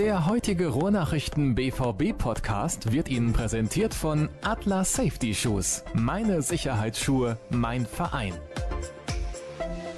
[0.00, 5.84] Der heutige Ruhrnachrichten BVB Podcast wird Ihnen präsentiert von Atlas Safety Shoes.
[5.92, 8.32] Meine Sicherheitsschuhe, mein Verein.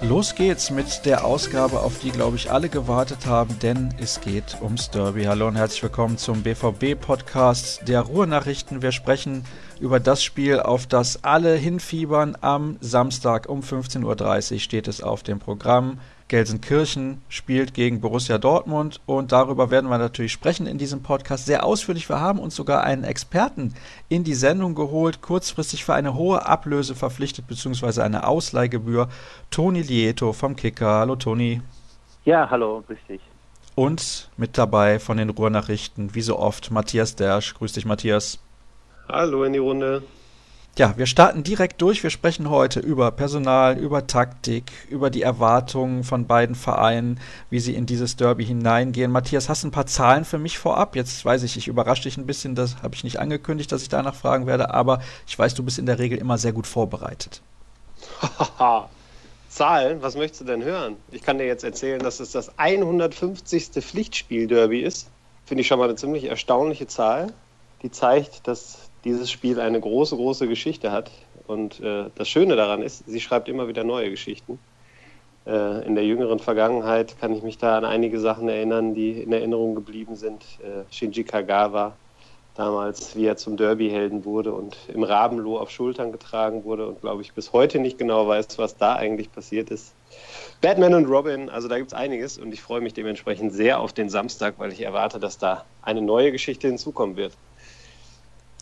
[0.00, 4.56] Los geht's mit der Ausgabe, auf die, glaube ich, alle gewartet haben, denn es geht
[4.60, 5.22] ums Derby.
[5.22, 8.82] Hallo und herzlich willkommen zum BVB-Podcast der Ruhrnachrichten.
[8.82, 9.44] Wir sprechen
[9.78, 12.36] über das Spiel, auf das alle hinfiebern.
[12.40, 16.00] Am Samstag um 15.30 Uhr steht es auf dem Programm.
[16.32, 21.62] Gelsenkirchen spielt gegen Borussia Dortmund und darüber werden wir natürlich sprechen in diesem Podcast sehr
[21.62, 22.08] ausführlich.
[22.08, 23.74] Wir haben uns sogar einen Experten
[24.08, 28.00] in die Sendung geholt, kurzfristig für eine hohe Ablöse verpflichtet bzw.
[28.00, 29.10] eine Ausleihgebühr.
[29.50, 31.00] Toni Lieto vom Kicker.
[31.00, 31.60] Hallo Toni.
[32.24, 33.20] Ja, hallo, grüß dich.
[33.74, 37.52] Und mit dabei von den Ruhrnachrichten, wie so oft, Matthias Dersch.
[37.52, 38.38] Grüß dich, Matthias.
[39.06, 40.02] Hallo in die Runde.
[40.78, 42.02] Ja, wir starten direkt durch.
[42.02, 47.74] Wir sprechen heute über Personal, über Taktik, über die Erwartungen von beiden Vereinen, wie sie
[47.74, 49.10] in dieses Derby hineingehen.
[49.10, 50.96] Matthias, hast du ein paar Zahlen für mich vorab?
[50.96, 53.90] Jetzt weiß ich, ich überrasche dich ein bisschen, das habe ich nicht angekündigt, dass ich
[53.90, 57.42] danach fragen werde, aber ich weiß, du bist in der Regel immer sehr gut vorbereitet.
[59.50, 60.00] Zahlen?
[60.00, 60.96] Was möchtest du denn hören?
[61.10, 63.72] Ich kann dir jetzt erzählen, dass es das 150.
[63.72, 65.10] Pflichtspiel-Derby ist.
[65.44, 67.34] Finde ich schon mal eine ziemlich erstaunliche Zahl.
[67.82, 71.10] Die zeigt, dass dieses Spiel eine große, große Geschichte hat.
[71.46, 74.58] Und äh, das Schöne daran ist, sie schreibt immer wieder neue Geschichten.
[75.46, 79.32] Äh, in der jüngeren Vergangenheit kann ich mich da an einige Sachen erinnern, die in
[79.32, 80.42] Erinnerung geblieben sind.
[80.62, 81.96] Äh, Shinji Kagawa,
[82.54, 87.22] damals, wie er zum Derby-Helden wurde und im Rabenloh auf Schultern getragen wurde und, glaube
[87.22, 89.94] ich, bis heute nicht genau weiß, was da eigentlich passiert ist.
[90.60, 93.92] Batman und Robin, also da gibt es einiges und ich freue mich dementsprechend sehr auf
[93.92, 97.32] den Samstag, weil ich erwarte, dass da eine neue Geschichte hinzukommen wird.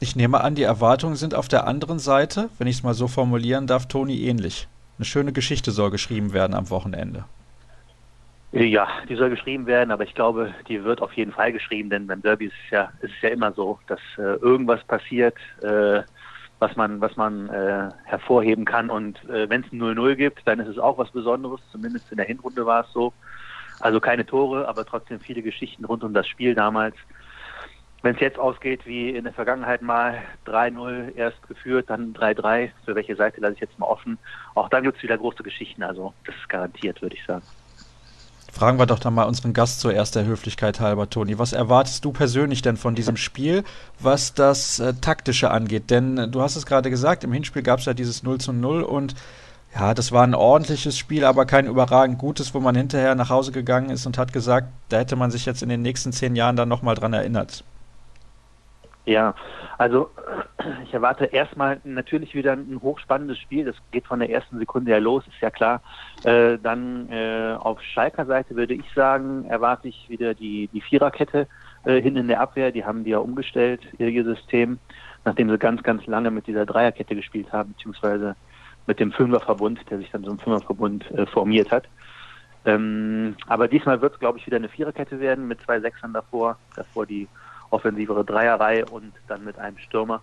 [0.02, 3.06] Ich nehme an, die Erwartungen sind auf der anderen Seite, wenn ich es mal so
[3.06, 4.66] formulieren darf, Toni ähnlich.
[4.96, 7.26] Eine schöne Geschichte soll geschrieben werden am Wochenende.
[8.52, 12.06] Ja, die soll geschrieben werden, aber ich glaube, die wird auf jeden Fall geschrieben, denn
[12.06, 16.00] beim Derby ist es ja, ist es ja immer so, dass äh, irgendwas passiert, äh,
[16.58, 18.88] was man, was man äh, hervorheben kann.
[18.88, 21.60] Und äh, wenn es ein 0-0 gibt, dann ist es auch was Besonderes.
[21.72, 23.12] Zumindest in der Hinrunde war es so.
[23.80, 26.96] Also keine Tore, aber trotzdem viele Geschichten rund um das Spiel damals
[28.02, 32.94] wenn es jetzt ausgeht wie in der Vergangenheit mal 3-0 erst geführt, dann 3-3, für
[32.94, 34.18] welche Seite lasse ich jetzt mal offen.
[34.54, 37.42] Auch dann gibt es wieder große Geschichten, also das ist garantiert, würde ich sagen.
[38.52, 41.38] Fragen wir doch dann mal unseren Gast zuerst der Höflichkeit halber, Toni.
[41.38, 43.62] Was erwartest du persönlich denn von diesem Spiel,
[44.00, 45.90] was das äh, Taktische angeht?
[45.90, 48.52] Denn äh, du hast es gerade gesagt, im Hinspiel gab es ja dieses 0 zu
[48.52, 49.14] 0 und
[49.72, 53.52] ja, das war ein ordentliches Spiel, aber kein überragend gutes, wo man hinterher nach Hause
[53.52, 56.56] gegangen ist und hat gesagt, da hätte man sich jetzt in den nächsten zehn Jahren
[56.56, 57.62] dann nochmal dran erinnert.
[59.06, 59.34] Ja,
[59.78, 60.10] also
[60.84, 63.64] ich erwarte erstmal natürlich wieder ein hochspannendes Spiel.
[63.64, 65.82] Das geht von der ersten Sekunde her los, ist ja klar.
[66.24, 71.46] Äh, dann äh, auf Schalker Seite würde ich sagen, erwarte ich wieder die, die Viererkette
[71.84, 72.72] äh, hin in der Abwehr.
[72.72, 74.78] Die haben die ja umgestellt, ihr System,
[75.24, 78.36] nachdem sie ganz, ganz lange mit dieser Dreierkette gespielt haben, beziehungsweise
[78.86, 81.88] mit dem Fünferverbund, der sich dann so ein Fünferverbund äh, formiert hat.
[82.66, 86.58] Ähm, aber diesmal wird es, glaube ich, wieder eine Viererkette werden mit zwei Sechsern davor.
[86.76, 87.26] Davor die
[87.70, 90.20] offensivere Dreierreihe und dann mit einem Stürmer,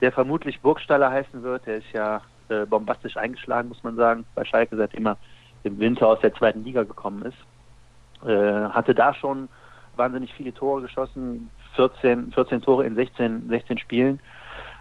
[0.00, 1.66] der vermutlich Burgstaller heißen wird.
[1.66, 5.16] Der ist ja äh, bombastisch eingeschlagen, muss man sagen, bei Schalke, seitdem er
[5.64, 8.28] im Winter aus der zweiten Liga gekommen ist.
[8.28, 9.48] Äh, hatte da schon
[9.96, 14.20] wahnsinnig viele Tore geschossen, 14, 14 Tore in 16, 16 Spielen.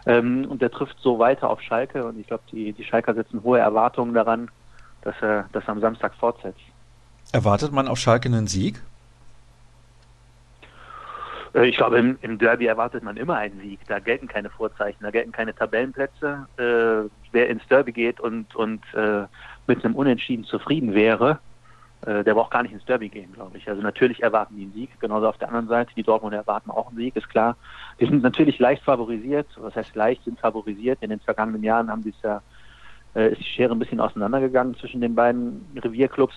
[0.05, 3.43] Ähm, und der trifft so weiter auf Schalke und ich glaube, die, die Schalker setzen
[3.43, 4.49] hohe Erwartungen daran,
[5.03, 6.59] dass er das am Samstag fortsetzt.
[7.31, 8.81] Erwartet man auf Schalke einen Sieg?
[11.53, 13.79] Äh, ich glaube, im, im, Derby erwartet man immer einen Sieg.
[13.87, 16.47] Da gelten keine Vorzeichen, da gelten keine Tabellenplätze.
[16.57, 19.23] Äh, wer ins Derby geht und, und äh,
[19.67, 21.39] mit einem Unentschieden zufrieden wäre,
[22.05, 23.69] äh, der braucht gar nicht ins Derby gehen, glaube ich.
[23.69, 24.89] Also natürlich erwarten die einen Sieg.
[24.99, 27.55] Genauso auf der anderen Seite, die Dortmunder erwarten auch einen Sieg, ist klar.
[27.99, 29.47] Die sind natürlich leicht favorisiert.
[29.57, 30.99] Was heißt leicht, sind favorisiert.
[31.01, 32.41] In den vergangenen Jahren haben sie es ja,
[33.15, 36.35] äh, ist die Schere ein bisschen auseinandergegangen zwischen den beiden Revierclubs.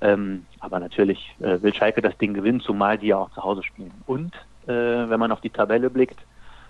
[0.00, 3.62] Ähm, aber natürlich äh, will Schalke das Ding gewinnen, zumal die ja auch zu Hause
[3.62, 3.92] spielen.
[4.06, 4.34] Und
[4.66, 6.18] äh, wenn man auf die Tabelle blickt,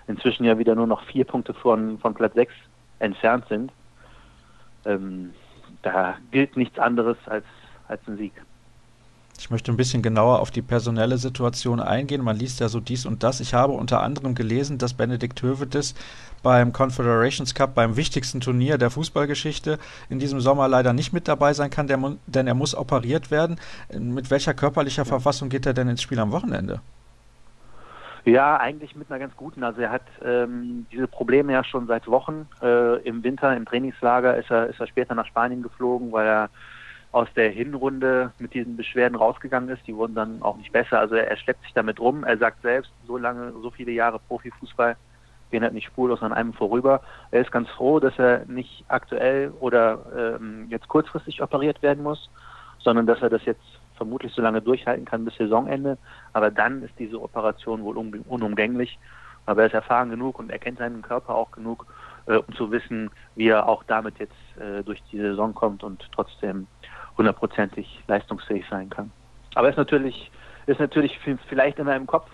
[0.07, 2.53] inzwischen ja wieder nur noch vier Punkte von, von Platz 6
[2.99, 3.71] entfernt sind.
[4.85, 5.33] Ähm,
[5.81, 7.45] da gilt nichts anderes als,
[7.87, 8.33] als ein Sieg.
[9.39, 12.23] Ich möchte ein bisschen genauer auf die personelle Situation eingehen.
[12.23, 13.39] Man liest ja so dies und das.
[13.39, 15.93] Ich habe unter anderem gelesen, dass Benedikt Hövedes
[16.41, 19.77] beim Confederations Cup, beim wichtigsten Turnier der Fußballgeschichte,
[20.09, 21.87] in diesem Sommer leider nicht mit dabei sein kann,
[22.25, 23.59] denn er muss operiert werden.
[23.93, 26.81] Mit welcher körperlicher Verfassung geht er denn ins Spiel am Wochenende?
[28.25, 29.63] Ja, eigentlich mit einer ganz guten.
[29.63, 32.47] Also er hat ähm, diese Probleme ja schon seit Wochen.
[32.61, 36.49] Äh, Im Winter, im Trainingslager ist er, ist er später nach Spanien geflogen, weil er
[37.11, 39.85] aus der Hinrunde mit diesen Beschwerden rausgegangen ist.
[39.87, 40.99] Die wurden dann auch nicht besser.
[40.99, 42.23] Also er, schleppt sich damit rum.
[42.23, 44.95] Er sagt selbst, so lange, so viele Jahre Profifußball
[45.49, 47.01] gehen halt nicht spurlos an einem vorüber.
[47.31, 52.29] Er ist ganz froh, dass er nicht aktuell oder ähm, jetzt kurzfristig operiert werden muss,
[52.79, 53.63] sondern dass er das jetzt
[53.95, 55.97] vermutlich so lange durchhalten kann bis Saisonende.
[56.33, 58.99] Aber dann ist diese Operation wohl unumgänglich.
[59.45, 61.85] Aber er ist erfahren genug und er kennt seinen Körper auch genug,
[62.27, 66.05] äh, um zu wissen, wie er auch damit jetzt äh, durch die Saison kommt und
[66.11, 66.67] trotzdem
[67.17, 69.11] hundertprozentig leistungsfähig sein kann.
[69.55, 70.31] Aber ist natürlich,
[70.65, 72.29] ist natürlich vielleicht immer im Kopf,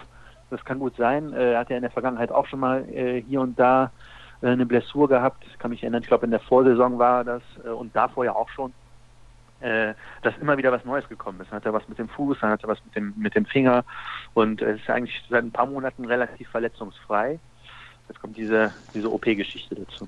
[0.50, 1.34] das kann gut sein.
[1.34, 3.92] Er hat ja in der Vergangenheit auch schon mal äh, hier und da
[4.42, 5.44] äh, eine Blessur gehabt.
[5.48, 8.36] Ich kann mich erinnern, ich glaube in der Vorsaison war das äh, und davor ja
[8.36, 8.74] auch schon,
[9.62, 11.50] äh, dass immer wieder was Neues gekommen ist.
[11.50, 13.46] Dann hat er was mit dem Fuß, dann hat er was mit dem, mit dem
[13.46, 13.84] Finger
[14.34, 17.40] und es ist eigentlich seit ein paar Monaten relativ verletzungsfrei.
[18.10, 20.08] Jetzt kommt diese, diese OP-Geschichte dazu.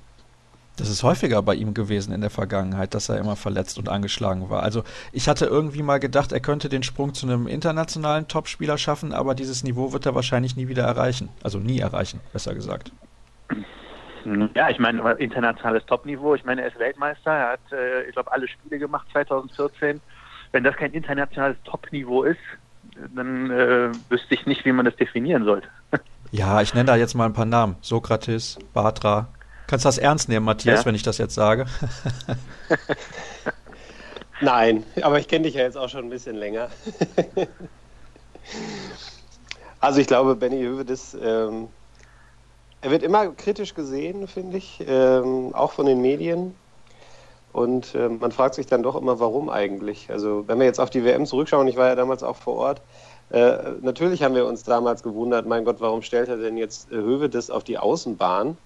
[0.77, 4.49] Das ist häufiger bei ihm gewesen in der Vergangenheit, dass er immer verletzt und angeschlagen
[4.49, 4.63] war.
[4.63, 4.83] Also
[5.13, 9.35] ich hatte irgendwie mal gedacht, er könnte den Sprung zu einem internationalen Topspieler schaffen, aber
[9.35, 11.29] dieses Niveau wird er wahrscheinlich nie wieder erreichen.
[11.43, 12.91] Also nie erreichen, besser gesagt.
[14.55, 16.35] Ja, ich meine, internationales Topniveau.
[16.35, 17.31] Ich meine, er ist Weltmeister.
[17.31, 20.01] Er hat, äh, ich glaube, alle Spiele gemacht 2014.
[20.51, 22.39] Wenn das kein internationales Topniveau ist,
[23.15, 25.67] dann äh, wüsste ich nicht, wie man das definieren sollte.
[26.31, 27.77] Ja, ich nenne da jetzt mal ein paar Namen.
[27.81, 29.27] Sokrates, Batra,
[29.67, 30.85] Kannst du das ernst nehmen, Matthias, ja?
[30.85, 31.65] wenn ich das jetzt sage?
[34.41, 36.69] Nein, aber ich kenne dich ja jetzt auch schon ein bisschen länger.
[39.79, 41.69] also ich glaube, Benny Hövedes, ähm,
[42.81, 46.55] er wird immer kritisch gesehen, finde ich, ähm, auch von den Medien.
[47.53, 50.11] Und äh, man fragt sich dann doch immer, warum eigentlich.
[50.11, 52.81] Also wenn wir jetzt auf die WM zurückschauen, ich war ja damals auch vor Ort,
[53.29, 57.49] äh, natürlich haben wir uns damals gewundert, mein Gott, warum stellt er denn jetzt Hövedes
[57.49, 58.57] auf die Außenbahn?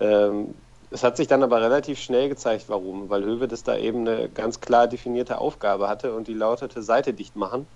[0.00, 0.54] Ähm,
[0.90, 4.60] es hat sich dann aber relativ schnell gezeigt, warum, weil Hövedes da eben eine ganz
[4.60, 7.66] klar definierte Aufgabe hatte und die lautete Seite dicht machen.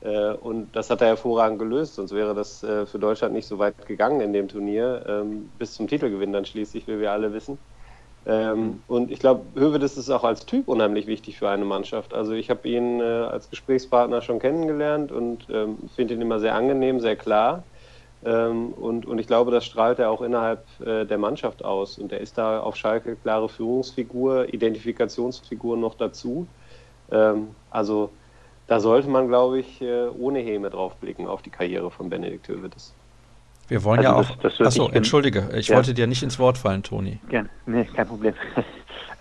[0.00, 3.58] Äh, und das hat er hervorragend gelöst, sonst wäre das äh, für Deutschland nicht so
[3.58, 7.58] weit gegangen in dem Turnier, ähm, bis zum Titelgewinn dann schließlich, wie wir alle wissen.
[8.26, 8.82] Ähm, mhm.
[8.86, 12.14] Und ich glaube, Hövedes ist auch als Typ unheimlich wichtig für eine Mannschaft.
[12.14, 15.46] Also ich habe ihn äh, als Gesprächspartner schon kennengelernt und
[15.94, 17.64] finde ihn immer sehr angenehm, sehr klar.
[18.24, 21.98] Ähm, und, und ich glaube, das strahlt er auch innerhalb äh, der Mannschaft aus.
[21.98, 26.46] Und er ist da auf Schalke klare Führungsfigur, Identifikationsfigur noch dazu.
[27.10, 28.10] Ähm, also
[28.66, 32.48] da sollte man, glaube ich, äh, ohne Häme drauf blicken auf die Karriere von Benedikt
[32.48, 32.94] Hövedes.
[33.68, 34.36] Wir wollen also ja auch.
[34.36, 35.76] Das, das achso, entschuldige, ich ja.
[35.76, 37.18] wollte dir nicht ins Wort fallen, Toni.
[37.28, 38.34] Gerne, nee, kein Problem.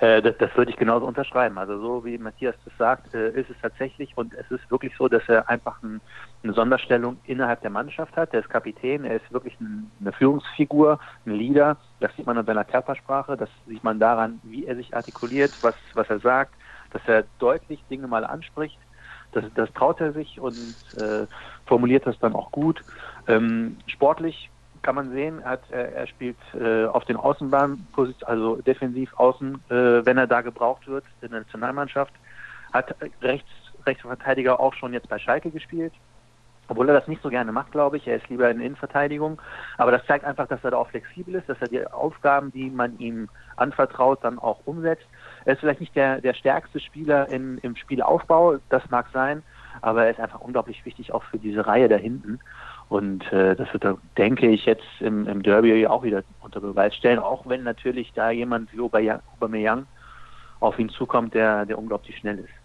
[0.03, 1.57] Äh, das, das, würde ich genauso unterschreiben.
[1.57, 5.07] Also so wie Matthias das sagt, äh, ist es tatsächlich und es ist wirklich so,
[5.07, 6.01] dass er einfach ein,
[6.43, 8.33] eine Sonderstellung innerhalb der Mannschaft hat.
[8.33, 11.77] Er ist Kapitän, er ist wirklich ein, eine Führungsfigur, ein Leader.
[12.01, 15.75] Das sieht man an seiner Körpersprache, das sieht man daran, wie er sich artikuliert, was,
[15.93, 16.53] was er sagt,
[16.91, 18.79] dass er deutlich Dinge mal anspricht.
[19.31, 20.57] Das, das traut er sich und
[20.97, 21.27] äh,
[21.65, 22.83] formuliert das dann auch gut.
[23.27, 24.49] Ähm, sportlich
[24.81, 27.87] kann man sehen, hat, er, er spielt äh, auf den Außenbahnen,
[28.25, 32.13] also defensiv außen, äh, wenn er da gebraucht wird in der Nationalmannschaft.
[32.73, 33.49] Hat rechts,
[33.85, 35.93] Rechtsverteidiger auch schon jetzt bei Schalke gespielt.
[36.69, 38.07] Obwohl er das nicht so gerne macht, glaube ich.
[38.07, 39.41] Er ist lieber in Innenverteidigung.
[39.77, 42.69] Aber das zeigt einfach, dass er da auch flexibel ist, dass er die Aufgaben, die
[42.69, 45.05] man ihm anvertraut, dann auch umsetzt.
[45.45, 49.43] Er ist vielleicht nicht der, der stärkste Spieler in, im Spielaufbau, das mag sein,
[49.81, 52.39] aber er ist einfach unglaublich wichtig auch für diese Reihe da hinten.
[52.89, 53.85] Und äh, das wird,
[54.17, 58.29] denke ich, jetzt im, im Derby auch wieder unter Beweis stellen, auch wenn natürlich da
[58.29, 59.87] jemand wie Aubameyang
[60.59, 62.62] auf ihn zukommt, der, der unglaublich schnell ist.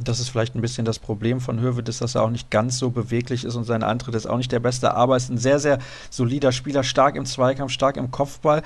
[0.00, 2.90] Das ist vielleicht ein bisschen das Problem von Hövedes, dass er auch nicht ganz so
[2.90, 5.80] beweglich ist und sein Antritt ist auch nicht der beste, aber ist ein sehr, sehr
[6.08, 8.62] solider Spieler, stark im Zweikampf, stark im Kopfball.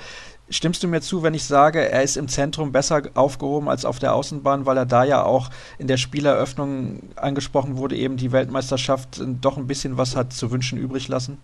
[0.49, 3.97] Stimmst du mir zu, wenn ich sage, er ist im Zentrum besser aufgehoben als auf
[3.97, 5.49] der Außenbahn, weil er da ja auch
[5.79, 10.77] in der Spieleröffnung angesprochen wurde, eben die Weltmeisterschaft doch ein bisschen was hat zu wünschen
[10.77, 11.39] übrig lassen?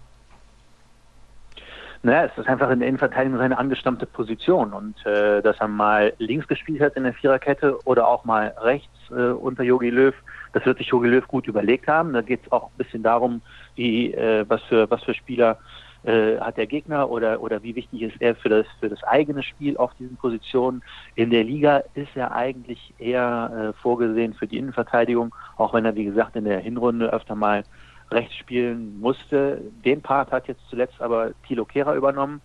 [2.01, 6.13] Naja, es ist einfach in der Innenverteidigung seine angestammte Position und äh, dass er mal
[6.17, 10.15] links gespielt hat in der Viererkette oder auch mal rechts äh, unter Jogi Löw,
[10.53, 12.13] das wird sich Jogi Löw gut überlegt haben.
[12.13, 13.41] Da geht es auch ein bisschen darum,
[13.75, 15.57] wie äh, was für was für Spieler
[16.03, 19.43] äh, hat der Gegner oder oder wie wichtig ist er für das für das eigene
[19.43, 20.81] Spiel auf diesen Positionen.
[21.15, 25.95] In der Liga ist er eigentlich eher äh, vorgesehen für die Innenverteidigung, auch wenn er
[25.95, 27.65] wie gesagt in der Hinrunde öfter mal
[28.11, 29.61] rechts spielen musste.
[29.85, 32.41] Den Part hat jetzt zuletzt aber Thilo Kehrer übernommen.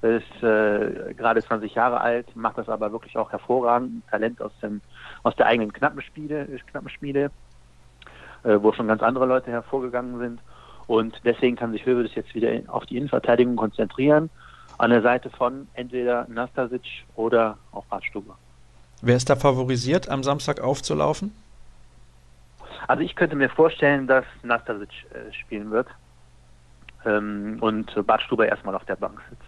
[0.00, 4.02] Er ist äh, gerade 20 Jahre alt, macht das aber wirklich auch hervorragend.
[4.10, 4.80] Talent aus dem
[5.22, 7.30] aus der eigenen Knappenschmiede,
[8.42, 10.40] äh, wo schon ganz andere Leute hervorgegangen sind.
[10.88, 14.30] Und deswegen kann sich Hövedes jetzt wieder auf die Innenverteidigung konzentrieren,
[14.78, 16.82] an der Seite von entweder Nastasic
[17.14, 18.36] oder auch Bartstuber.
[19.00, 21.32] Wer ist da favorisiert, am Samstag aufzulaufen?
[22.88, 25.88] Also ich könnte mir vorstellen, dass Nastasic äh, spielen wird
[27.04, 29.42] ähm, und Badstuber erstmal auf der Bank sitzt.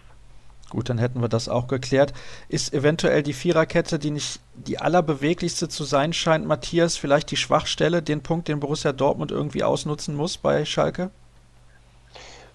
[0.69, 2.13] Gut, dann hätten wir das auch geklärt.
[2.49, 8.01] Ist eventuell die Viererkette, die nicht die allerbeweglichste zu sein scheint, Matthias, vielleicht die Schwachstelle,
[8.01, 11.11] den Punkt, den Borussia Dortmund irgendwie ausnutzen muss bei Schalke?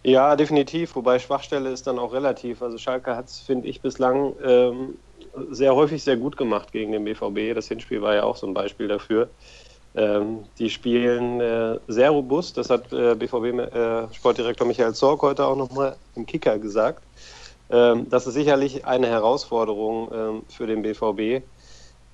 [0.02, 0.96] Ja, definitiv.
[0.96, 2.62] Wobei Schwachstelle ist dann auch relativ.
[2.62, 4.94] Also Schalke hat es, finde ich, bislang ähm,
[5.50, 7.54] sehr häufig sehr gut gemacht gegen den BVB.
[7.54, 9.30] Das Hinspiel war ja auch so ein Beispiel dafür.
[9.94, 12.56] Ähm, die spielen äh, sehr robust.
[12.56, 17.02] Das hat äh, BVB-Sportdirektor äh, Michael Zorc heute auch nochmal im Kicker gesagt.
[17.70, 21.44] Ähm, das ist sicherlich eine Herausforderung ähm, für den BVB,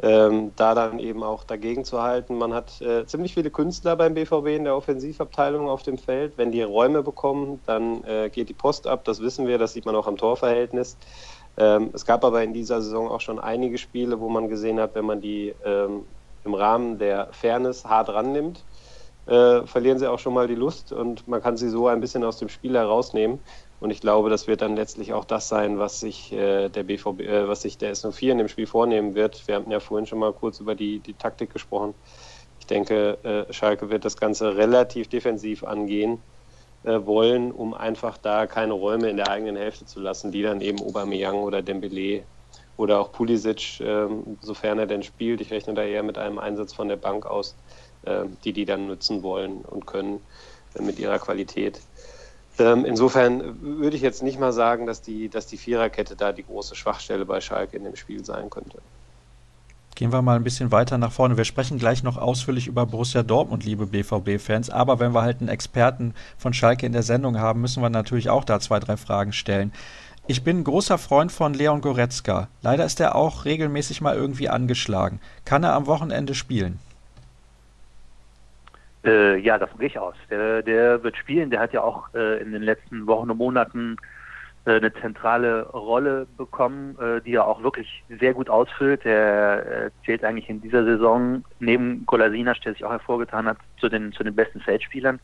[0.02, 2.38] ähm, da dann eben auch dagegen zu halten.
[2.38, 6.34] Man hat äh, ziemlich viele Künstler beim BVB in der Offensivabteilung auf dem Feld.
[6.36, 9.04] Wenn die Räume bekommen, dann äh, geht die Post ab.
[9.04, 10.96] Das wissen wir, das sieht man auch am Torverhältnis.
[11.58, 14.94] Ähm, es gab aber in dieser Saison auch schon einige Spiele, wo man gesehen hat,
[14.94, 16.04] wenn man die ähm,
[16.46, 18.64] im Rahmen der Fairness hart rannimmt,
[19.26, 22.24] äh, verlieren sie auch schon mal die Lust und man kann sie so ein bisschen
[22.24, 23.40] aus dem Spiel herausnehmen.
[23.78, 27.20] Und ich glaube, das wird dann letztlich auch das sein, was sich äh, der BVB,
[27.20, 29.46] äh, was sich der S04 in dem Spiel vornehmen wird.
[29.46, 31.94] Wir hatten ja vorhin schon mal kurz über die, die Taktik gesprochen.
[32.58, 36.22] Ich denke, äh, Schalke wird das Ganze relativ defensiv angehen
[36.84, 40.60] äh, wollen, um einfach da keine Räume in der eigenen Hälfte zu lassen, die dann
[40.60, 42.24] eben Aubameyang oder Dembele
[42.76, 46.72] oder auch Pulisic, ähm, sofern er denn spielt, ich rechne da eher mit einem Einsatz
[46.72, 47.54] von der Bank aus,
[48.02, 50.20] äh, die die dann nutzen wollen und können
[50.74, 51.80] äh, mit ihrer Qualität.
[52.58, 56.44] Ähm, insofern würde ich jetzt nicht mal sagen, dass die, dass die Viererkette da die
[56.44, 58.78] große Schwachstelle bei Schalke in dem Spiel sein könnte.
[59.94, 61.38] Gehen wir mal ein bisschen weiter nach vorne.
[61.38, 64.68] Wir sprechen gleich noch ausführlich über Borussia Dortmund, liebe BVB-Fans.
[64.68, 68.28] Aber wenn wir halt einen Experten von Schalke in der Sendung haben, müssen wir natürlich
[68.28, 69.72] auch da zwei, drei Fragen stellen.
[70.28, 72.48] Ich bin großer Freund von Leon Goretzka.
[72.60, 75.20] Leider ist er auch regelmäßig mal irgendwie angeschlagen.
[75.44, 76.80] Kann er am Wochenende spielen?
[79.04, 80.16] Äh, ja, davon gehe ich aus.
[80.28, 81.50] Der, der, wird spielen.
[81.50, 83.98] Der hat ja auch äh, in den letzten Wochen und Monaten
[84.64, 89.06] äh, eine zentrale Rolle bekommen, äh, die er auch wirklich sehr gut ausfüllt.
[89.06, 93.88] Er äh, zählt eigentlich in dieser Saison neben Kolasinac, der sich auch hervorgetan hat, zu
[93.88, 95.20] den, zu den besten Feldspielern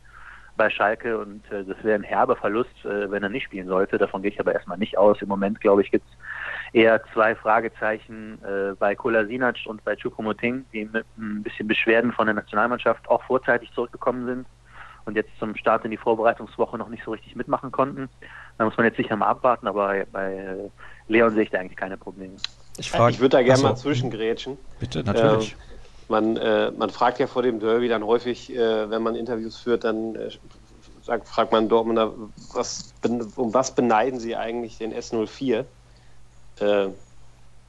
[0.56, 3.98] bei Schalke und äh, das wäre ein herber Verlust, äh, wenn er nicht spielen sollte.
[3.98, 5.20] Davon gehe ich aber erstmal nicht aus.
[5.22, 10.64] Im Moment, glaube ich, gibt es eher zwei Fragezeichen äh, bei Kolasinac und bei Choupo-Moting,
[10.72, 14.46] die mit ein bisschen Beschwerden von der Nationalmannschaft auch vorzeitig zurückgekommen sind
[15.04, 18.08] und jetzt zum Start in die Vorbereitungswoche noch nicht so richtig mitmachen konnten.
[18.58, 20.70] Da muss man jetzt sicher mal abwarten, aber bei
[21.08, 22.34] Leon sehe ich da eigentlich keine Probleme.
[22.76, 24.58] Ich, frag, ich würde da gerne mal zwischengrätschen.
[24.78, 25.52] Bitte, natürlich.
[25.52, 25.71] Ähm,
[26.08, 29.84] man, äh, man fragt ja vor dem Derby dann häufig, äh, wenn man Interviews führt,
[29.84, 30.30] dann äh,
[31.02, 32.12] sagt, fragt man Dortmunder,
[32.52, 32.92] was,
[33.36, 35.64] um was beneiden sie eigentlich den S04?
[36.60, 36.88] Äh,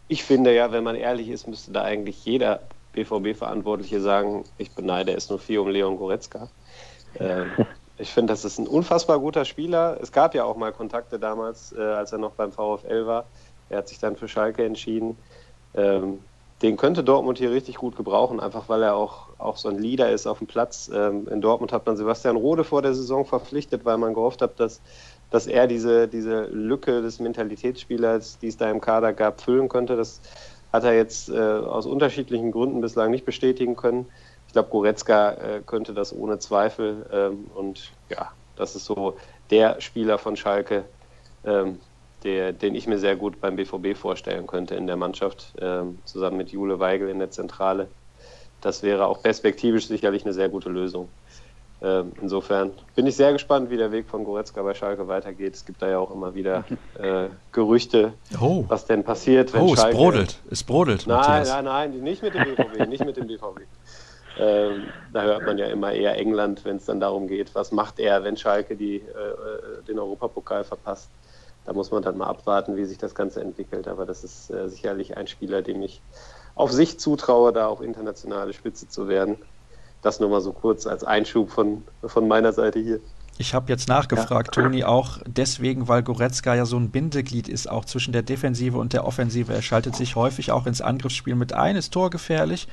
[0.08, 2.62] ich finde ja, wenn man ehrlich ist, müsste da eigentlich jeder
[2.94, 6.50] BVB-Verantwortliche sagen, ich beneide S04 um Leon Goretzka.
[7.16, 7.46] Äh,
[7.98, 9.98] ich finde, das ist ein unfassbar guter Spieler.
[10.02, 13.26] Es gab ja auch mal Kontakte damals, äh, als er noch beim VfL war.
[13.70, 15.18] Er hat sich dann für Schalke entschieden.
[15.74, 16.20] Ähm,
[16.64, 20.10] den könnte Dortmund hier richtig gut gebrauchen, einfach weil er auch, auch so ein Leader
[20.12, 20.90] ist auf dem Platz.
[20.94, 24.60] Ähm, in Dortmund hat man Sebastian Rode vor der Saison verpflichtet, weil man gehofft hat,
[24.62, 24.82] dass,
[25.30, 29.98] dass er diese, diese Lücke des Mentalitätsspielers, die es da im Kader gab, füllen könnte.
[29.98, 30.22] Das
[30.72, 34.08] hat er jetzt äh, aus unterschiedlichen Gründen bislang nicht bestätigen können.
[34.48, 37.06] Ich glaube, Goretzka äh, könnte das ohne Zweifel.
[37.12, 39.18] Ähm, und ja, das ist so
[39.52, 40.86] der Spieler von Schalke,
[41.44, 41.80] ähm,
[42.24, 46.38] der, den ich mir sehr gut beim BVB vorstellen könnte in der Mannschaft, ähm, zusammen
[46.38, 47.88] mit Jule Weigel in der Zentrale.
[48.62, 51.10] Das wäre auch perspektivisch sicherlich eine sehr gute Lösung.
[51.82, 55.54] Ähm, insofern bin ich sehr gespannt, wie der Weg von Goretzka bei Schalke weitergeht.
[55.54, 56.64] Es gibt da ja auch immer wieder
[57.00, 58.64] äh, Gerüchte, oh.
[58.70, 59.92] was denn passiert, wenn oh, Schalke...
[59.92, 61.50] es brodelt, es brodelt, Nein, Matthias.
[61.50, 63.62] nein, nein, nicht mit dem BVB, nicht mit dem BVB.
[64.40, 68.00] Ähm, da hört man ja immer eher England, wenn es dann darum geht, was macht
[68.00, 71.10] er, wenn Schalke die, äh, den Europapokal verpasst
[71.66, 73.88] da muss man dann mal abwarten, wie sich das Ganze entwickelt.
[73.88, 76.02] Aber das ist äh, sicherlich ein Spieler, dem ich
[76.56, 79.38] auf sich zutraue, da auch internationale Spitze zu werden.
[80.02, 83.00] Das nur mal so kurz als Einschub von, von meiner Seite hier.
[83.38, 84.64] Ich habe jetzt nachgefragt, ja.
[84.64, 88.94] Toni, auch deswegen, weil Goretzka ja so ein Bindeglied ist, auch zwischen der Defensive und
[88.94, 89.52] der Offensive.
[89.52, 92.68] Er schaltet sich häufig auch ins Angriffsspiel mit ein, ist torgefährlich.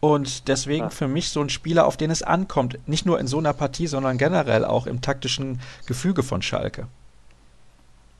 [0.00, 3.38] Und deswegen für mich so ein Spieler, auf den es ankommt, nicht nur in so
[3.38, 6.88] einer Partie, sondern generell auch im taktischen Gefüge von Schalke.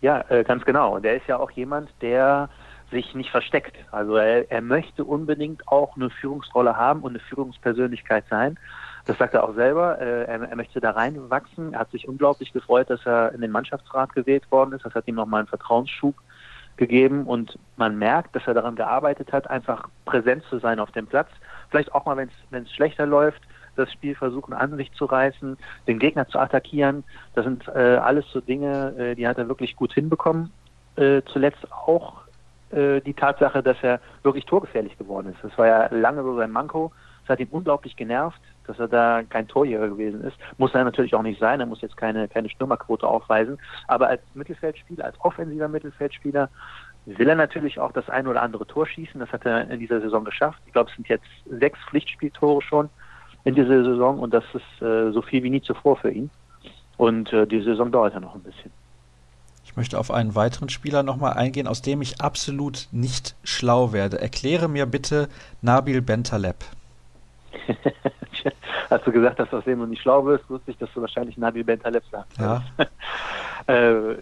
[0.02, 0.96] Ja, äh, ganz genau.
[0.96, 2.50] Und er ist ja auch jemand, der
[2.90, 3.76] sich nicht versteckt.
[3.90, 8.58] Also er, er möchte unbedingt auch eine Führungsrolle haben und eine Führungspersönlichkeit sein.
[9.06, 10.00] Das sagt er auch selber.
[10.00, 11.72] Äh, er, er, möchte da reinwachsen.
[11.72, 14.84] Er hat sich unglaublich gefreut, dass er in den Mannschaftsrat gewählt worden ist.
[14.84, 16.16] Das hat ihm nochmal einen Vertrauensschub
[16.76, 21.06] gegeben und man merkt, dass er daran gearbeitet hat, einfach präsent zu sein auf dem
[21.06, 21.28] Platz.
[21.70, 23.42] Vielleicht auch mal, wenn es schlechter läuft,
[23.76, 27.04] das Spiel versuchen an sich zu reißen, den Gegner zu attackieren.
[27.34, 30.52] Das sind äh, alles so Dinge, äh, die hat er wirklich gut hinbekommen.
[30.96, 32.22] Äh, zuletzt auch
[32.70, 35.42] äh, die Tatsache, dass er wirklich torgefährlich geworden ist.
[35.42, 36.92] Das war ja lange so sein Manko.
[37.22, 40.36] Das hat ihn unglaublich genervt, dass er da kein Torjäger gewesen ist.
[40.58, 41.60] Muss er natürlich auch nicht sein.
[41.60, 43.58] Er muss jetzt keine, keine Stürmerquote aufweisen.
[43.86, 46.48] Aber als Mittelfeldspieler, als offensiver Mittelfeldspieler
[47.06, 49.20] will er natürlich auch das ein oder andere Tor schießen.
[49.20, 50.60] Das hat er in dieser Saison geschafft.
[50.66, 52.88] Ich glaube, es sind jetzt sechs Pflichtspieltore schon
[53.44, 56.30] in dieser Saison und das ist äh, so viel wie nie zuvor für ihn.
[56.96, 58.70] Und äh, die Saison dauert ja noch ein bisschen.
[59.64, 64.20] Ich möchte auf einen weiteren Spieler nochmal eingehen, aus dem ich absolut nicht schlau werde.
[64.20, 65.28] Erkläre mir bitte
[65.62, 66.56] Nabil Bentaleb.
[68.90, 71.00] Hast du gesagt, dass du aus dem du nicht schlau wirst, wusste ich, dass du
[71.00, 72.38] wahrscheinlich Nabil Bentaleb sagst.
[72.38, 72.62] Ja.
[73.66, 74.16] äh,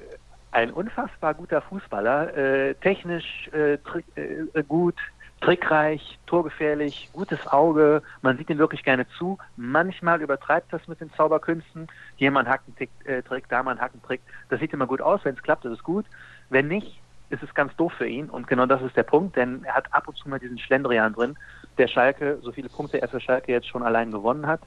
[0.52, 4.96] ein unfassbar guter Fußballer, äh, technisch äh, äh, gut,
[5.40, 9.38] trickreich, torgefährlich, gutes Auge, man sieht ihm wirklich gerne zu.
[9.56, 11.88] Manchmal übertreibt das mit den Zauberkünsten.
[12.16, 14.20] Hier mal einen Hackentrick, äh, da mal einen Hackentrick.
[14.50, 16.04] Das sieht immer gut aus, wenn es klappt, ist es gut.
[16.50, 18.28] Wenn nicht, ist es ganz doof für ihn.
[18.28, 21.14] Und genau das ist der Punkt, denn er hat ab und zu mal diesen Schlendrian
[21.14, 21.36] drin,
[21.78, 24.60] der Schalke, so viele Punkte er für Schalke jetzt schon allein gewonnen hat,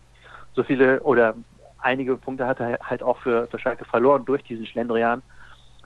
[0.53, 1.35] so viele oder
[1.79, 5.21] einige Punkte hat er halt auch für, für Schalke verloren durch diesen Schlendrian.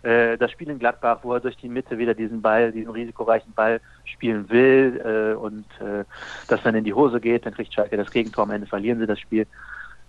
[0.03, 3.53] Äh, das Spiel in Gladbach, wo er durch die Mitte wieder diesen Ball, diesen risikoreichen
[3.53, 6.03] Ball spielen will äh, und äh,
[6.47, 9.07] das dann in die Hose geht, dann kriegt Schalke das Gegentor, am Ende verlieren sie
[9.07, 9.47] das Spiel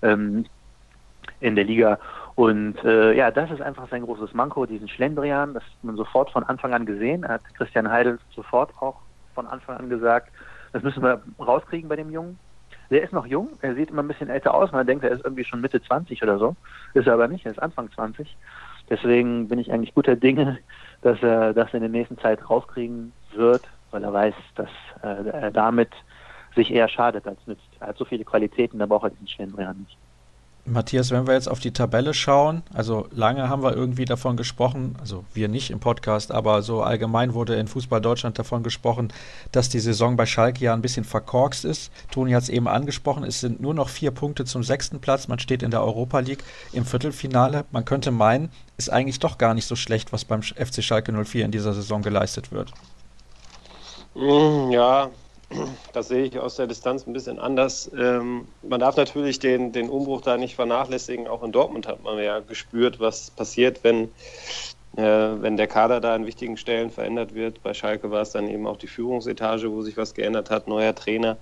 [0.03, 0.45] ähm,
[1.41, 1.99] in der Liga.
[2.35, 6.31] Und äh, ja, das ist einfach sein großes Manko, diesen Schlendrian, das hat man sofort
[6.31, 9.01] von Anfang an gesehen, hat Christian Heidel sofort auch
[9.35, 10.31] von Anfang an gesagt,
[10.73, 12.39] das müssen wir rauskriegen bei dem Jungen.
[12.91, 15.25] Der ist noch jung, er sieht immer ein bisschen älter aus, man denkt, er ist
[15.25, 16.57] irgendwie schon Mitte 20 oder so,
[16.95, 18.37] ist er aber nicht, er ist Anfang 20
[18.91, 20.59] Deswegen bin ich eigentlich guter Dinge,
[21.03, 24.71] dass er das in der nächsten Zeit rauskriegen wird, weil er weiß, dass
[25.03, 25.91] äh, er damit
[26.55, 27.69] sich eher schadet als nützt.
[27.81, 29.97] Er hat so viele Qualitäten, da braucht er diesen Schlendrian nicht.
[30.73, 34.97] Matthias, wenn wir jetzt auf die Tabelle schauen, also lange haben wir irgendwie davon gesprochen,
[35.01, 39.13] also wir nicht im Podcast, aber so allgemein wurde in Fußball Deutschland davon gesprochen,
[39.53, 41.91] dass die Saison bei Schalke ja ein bisschen verkorkst ist.
[42.11, 45.29] Toni hat es eben angesprochen, es sind nur noch vier Punkte zum sechsten Platz.
[45.29, 47.65] Man steht in der Europa League im Viertelfinale.
[47.71, 51.45] Man könnte meinen, ist eigentlich doch gar nicht so schlecht, was beim FC Schalke 04
[51.45, 52.73] in dieser Saison geleistet wird.
[54.15, 55.11] Mm, ja,
[55.93, 57.91] das sehe ich aus der Distanz ein bisschen anders.
[57.97, 61.27] Ähm, man darf natürlich den, den Umbruch da nicht vernachlässigen.
[61.27, 64.05] Auch in Dortmund hat man ja gespürt, was passiert, wenn,
[64.97, 67.63] äh, wenn der Kader da an wichtigen Stellen verändert wird.
[67.63, 70.95] Bei Schalke war es dann eben auch die Führungsetage, wo sich was geändert hat, neuer
[70.95, 71.39] Trainer.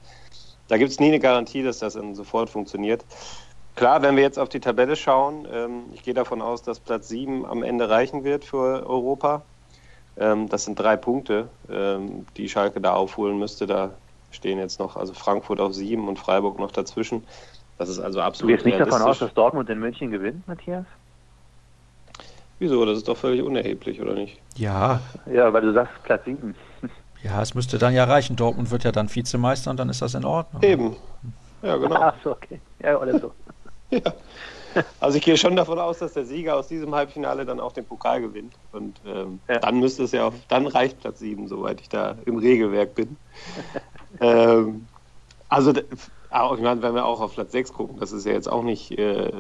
[0.69, 3.05] Da gibt es nie eine Garantie, dass das dann sofort funktioniert.
[3.75, 7.09] Klar, wenn wir jetzt auf die Tabelle schauen, ähm, ich gehe davon aus, dass Platz
[7.09, 9.43] 7 am Ende reichen wird für Europa.
[10.19, 13.67] Ähm, das sind drei Punkte, ähm, die Schalke da aufholen müsste.
[13.67, 13.91] Da
[14.31, 17.25] stehen jetzt noch also Frankfurt auf sieben und Freiburg noch dazwischen.
[17.79, 18.51] Das ist also absolut.
[18.51, 20.87] Du gehst nicht davon aus, dass Dortmund in München gewinnt, Matthias?
[22.59, 22.87] Wieso?
[22.87, 24.41] Das ist doch völlig unerheblich, oder nicht?
[24.57, 25.01] Ja.
[25.31, 26.55] Ja, weil du sagst Platz sieben.
[27.23, 28.37] Ja, es müsste dann ja reichen.
[28.37, 30.63] Dortmund wird ja dann Vizemeister und dann ist das in Ordnung.
[30.63, 30.97] Eben.
[31.61, 31.97] Ja, genau.
[31.97, 32.61] Ach so, okay.
[32.79, 33.33] Ja, oder so.
[33.91, 34.01] ja.
[35.01, 37.85] Also ich gehe schon davon aus, dass der Sieger aus diesem Halbfinale dann auch den
[37.85, 38.55] Pokal gewinnt.
[38.73, 39.59] Und ähm, ja.
[39.59, 43.17] dann müsste es ja auf, dann reicht Platz 7, soweit ich da im Regelwerk bin.
[44.21, 44.87] ähm,
[45.49, 48.63] also ich meine, wenn wir auch auf Platz 6 gucken, das ist ja jetzt auch
[48.63, 49.33] nicht äh,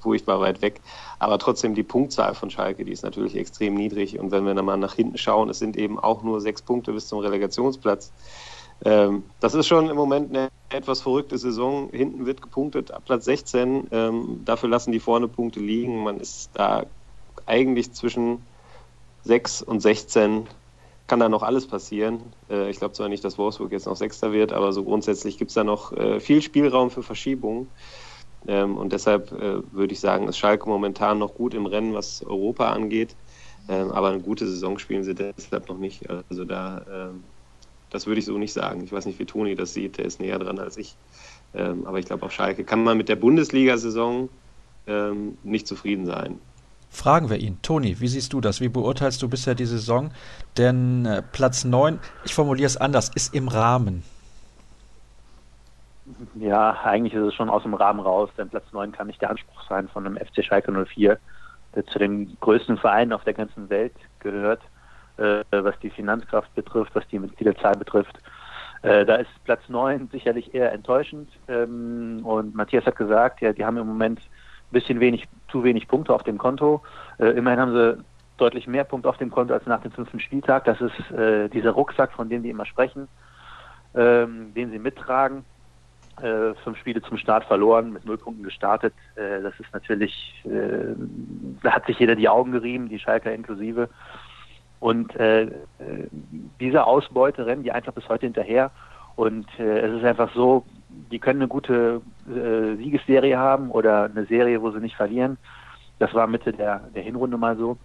[0.00, 0.80] furchtbar weit weg,
[1.18, 4.64] aber trotzdem die Punktzahl von Schalke, die ist natürlich extrem niedrig und wenn wir dann
[4.64, 8.12] mal nach hinten schauen, es sind eben auch nur sechs Punkte bis zum Relegationsplatz.
[8.84, 11.90] Ähm, das ist schon im Moment eine etwas verrückte Saison.
[11.90, 13.88] Hinten wird gepunktet ab Platz 16.
[13.90, 16.02] Ähm, dafür lassen die vorne Punkte liegen.
[16.02, 16.86] Man ist da
[17.46, 18.42] eigentlich zwischen
[19.24, 20.46] 6 und 16
[21.06, 22.20] kann da noch alles passieren.
[22.50, 25.50] Äh, ich glaube zwar nicht, dass Wolfsburg jetzt noch Sechster wird, aber so grundsätzlich gibt
[25.50, 27.68] es da noch äh, viel Spielraum für Verschiebungen.
[28.46, 32.22] Ähm, und deshalb äh, würde ich sagen, ist Schalke momentan noch gut im Rennen, was
[32.22, 33.16] Europa angeht.
[33.68, 36.08] Ähm, aber eine gute Saison spielen sie deshalb noch nicht.
[36.30, 37.24] Also da ähm,
[37.90, 38.82] das würde ich so nicht sagen.
[38.84, 40.96] Ich weiß nicht, wie Toni das sieht, der ist näher dran als ich.
[41.54, 44.28] Ähm, aber ich glaube, auf Schalke kann man mit der Bundesliga-Saison
[44.86, 46.38] ähm, nicht zufrieden sein.
[46.90, 47.60] Fragen wir ihn.
[47.62, 48.60] Toni, wie siehst du das?
[48.60, 50.10] Wie beurteilst du bisher die Saison?
[50.56, 54.02] Denn äh, Platz 9, ich formuliere es anders, ist im Rahmen.
[56.36, 59.30] Ja, eigentlich ist es schon aus dem Rahmen raus, denn Platz 9 kann nicht der
[59.30, 61.18] Anspruch sein von einem FC Schalke 04,
[61.74, 64.62] der zu den größten Vereinen auf der ganzen Welt gehört
[65.18, 68.18] äh, was die Finanzkraft betrifft, was die Mitgliederzahl betrifft.
[68.82, 71.30] Äh, da ist Platz 9 sicherlich eher enttäuschend.
[71.48, 75.88] Ähm, und Matthias hat gesagt, ja, die haben im Moment ein bisschen wenig, zu wenig
[75.88, 76.82] Punkte auf dem Konto.
[77.18, 78.04] Äh, immerhin haben sie
[78.36, 80.64] deutlich mehr Punkte auf dem Konto als nach dem fünften Spieltag.
[80.64, 83.08] Das ist äh, dieser Rucksack, von dem die immer sprechen,
[83.94, 85.44] ähm, den sie mittragen.
[86.22, 88.94] äh, fünf Spiele zum Start verloren, mit null Punkten gestartet.
[89.14, 90.94] Äh, das ist natürlich, äh,
[91.62, 93.88] da hat sich jeder die Augen gerieben, die Schalker inklusive.
[94.80, 95.50] Und äh, äh,
[96.60, 98.70] diese Ausbeute rennen die einfach bis heute hinterher.
[99.16, 100.64] Und äh, es ist einfach so,
[101.10, 105.36] die können eine gute äh, Siegesserie haben oder eine Serie, wo sie nicht verlieren.
[105.98, 107.76] Das war Mitte der, der Hinrunde mal so.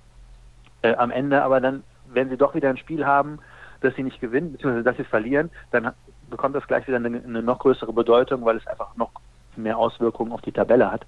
[0.84, 3.40] Äh, am Ende aber dann, wenn sie doch wieder ein Spiel haben,
[3.82, 5.92] dass sie nicht gewinnen, beziehungsweise dass sie verlieren, dann
[6.30, 9.12] bekommt das gleich wieder eine, eine noch größere Bedeutung, weil es einfach noch
[9.56, 11.06] mehr Auswirkungen auf die Tabelle hat.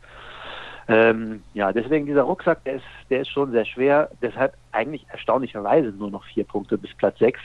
[0.87, 4.09] Ähm, ja, deswegen dieser Rucksack, der ist, der ist schon sehr schwer.
[4.21, 7.39] Deshalb eigentlich erstaunlicherweise nur noch vier Punkte bis Platz sechs.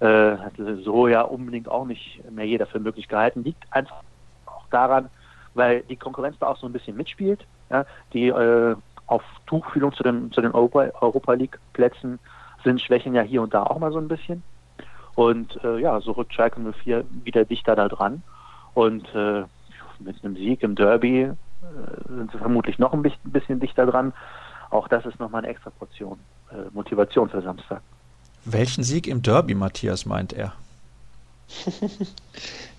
[0.00, 3.44] Äh, hatte so ja unbedingt auch nicht mehr jeder für möglich gehalten.
[3.44, 4.02] Liegt einfach
[4.46, 5.10] auch daran,
[5.54, 7.44] weil die Konkurrenz da auch so ein bisschen mitspielt.
[7.70, 8.74] Ja, die äh,
[9.06, 12.18] auf Tuchfühlung zu den, zu den Europa, Europa League Plätzen
[12.64, 14.42] sind Schwächen ja hier und da auch mal so ein bisschen.
[15.14, 18.22] Und äh, ja, so rückt Schalke 04 wieder dichter da dran.
[18.74, 19.44] Und äh,
[19.98, 21.30] mit einem Sieg im Derby
[22.08, 24.12] sind sie vermutlich noch ein bisschen dichter dran.
[24.70, 26.18] Auch das ist nochmal eine extra Portion
[26.50, 27.82] äh, Motivation für Samstag.
[28.44, 30.52] Welchen Sieg im Derby, Matthias, meint er?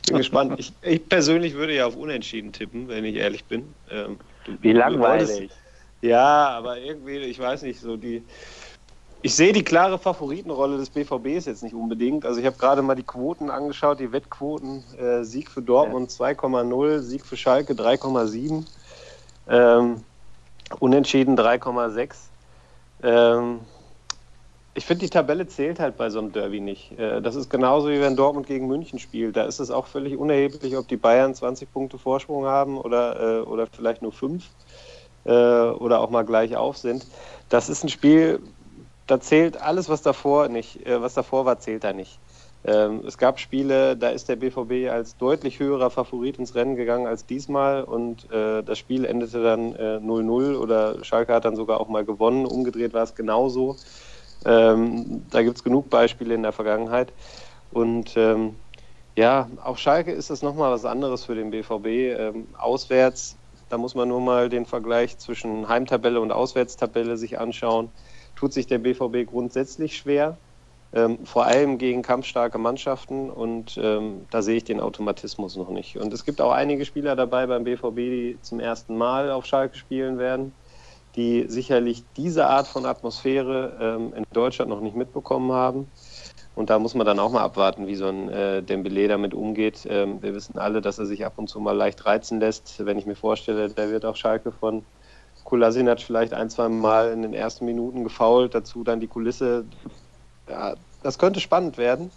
[0.08, 0.56] bin gespannt.
[0.58, 3.74] Ich, ich, persönlich würde ja auf Unentschieden tippen, wenn ich ehrlich bin.
[3.90, 5.50] Ähm, du, Wie langweilig.
[6.02, 8.24] Ja, aber irgendwie, ich weiß nicht, so die.
[9.26, 12.26] Ich sehe die klare Favoritenrolle des BVBs jetzt nicht unbedingt.
[12.26, 14.84] Also ich habe gerade mal die Quoten angeschaut, die Wettquoten.
[15.00, 16.26] Äh, Sieg für Dortmund ja.
[16.26, 18.66] 2,0, Sieg für Schalke 3,7,
[19.48, 20.04] ähm,
[20.80, 22.16] Unentschieden 3,6.
[23.02, 23.60] Ähm,
[24.74, 27.00] ich finde, die Tabelle zählt halt bei so einem Derby nicht.
[27.00, 29.38] Äh, das ist genauso wie wenn Dortmund gegen München spielt.
[29.38, 33.42] Da ist es auch völlig unerheblich, ob die Bayern 20 Punkte Vorsprung haben oder, äh,
[33.44, 34.44] oder vielleicht nur 5
[35.26, 37.06] äh, oder auch mal gleich auf sind.
[37.48, 38.42] Das ist ein Spiel,
[39.08, 42.20] da zählt alles, was davor nicht, äh, was davor war, zählt da nicht.
[42.66, 47.08] Ähm, es gab Spiele, da ist der BVB als deutlich höherer Favorit ins Rennen gegangen
[47.08, 51.82] als diesmal und äh, das Spiel endete dann 0-0 äh, oder Schalke hat dann sogar
[51.82, 52.46] auch mal gewonnen.
[52.46, 53.76] Umgedreht war es genauso.
[54.46, 57.12] Ähm, da gibt es genug Beispiele in der Vergangenheit.
[57.72, 58.56] Und ähm,
[59.18, 62.58] ja, auch Schalke ist das nochmal was anderes für den BVB.
[62.58, 63.36] Auswärts,
[63.70, 67.90] da muss man nur mal den Vergleich zwischen Heimtabelle und Auswärtstabelle sich anschauen
[68.36, 70.38] tut sich der BVB grundsätzlich schwer,
[70.94, 75.98] ähm, vor allem gegen kampfstarke Mannschaften und ähm, da sehe ich den Automatismus noch nicht.
[75.98, 79.76] Und es gibt auch einige Spieler dabei beim BVB, die zum ersten Mal auf Schalke
[79.76, 80.54] spielen werden,
[81.16, 85.88] die sicherlich diese Art von Atmosphäre ähm, in Deutschland noch nicht mitbekommen haben.
[86.56, 89.88] Und da muss man dann auch mal abwarten, wie so ein äh, Dembele damit umgeht.
[89.90, 92.86] Ähm, wir wissen alle, dass er sich ab und zu mal leicht reizen lässt.
[92.86, 94.84] Wenn ich mir vorstelle, der wird auf Schalke von
[95.44, 99.66] Kolasinac vielleicht ein, zwei Mal in den ersten Minuten gefault, dazu dann die Kulisse.
[100.50, 102.12] Ja, das könnte spannend werden.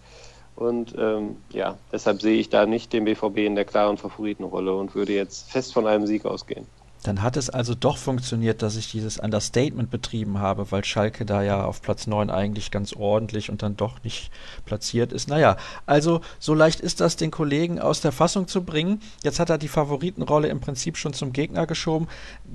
[0.55, 4.95] Und ähm, ja, deshalb sehe ich da nicht den BVB in der klaren Favoritenrolle und
[4.95, 6.67] würde jetzt fest von einem Sieg ausgehen.
[7.03, 11.43] Dann hat es also doch funktioniert, dass ich dieses Understatement betrieben habe, weil Schalke da
[11.43, 14.31] ja auf Platz 9 eigentlich ganz ordentlich und dann doch nicht
[14.65, 15.29] platziert ist.
[15.29, 15.57] Naja,
[15.87, 19.01] also so leicht ist das, den Kollegen aus der Fassung zu bringen.
[19.23, 22.09] Jetzt hat er die Favoritenrolle im Prinzip schon zum Gegner geschoben.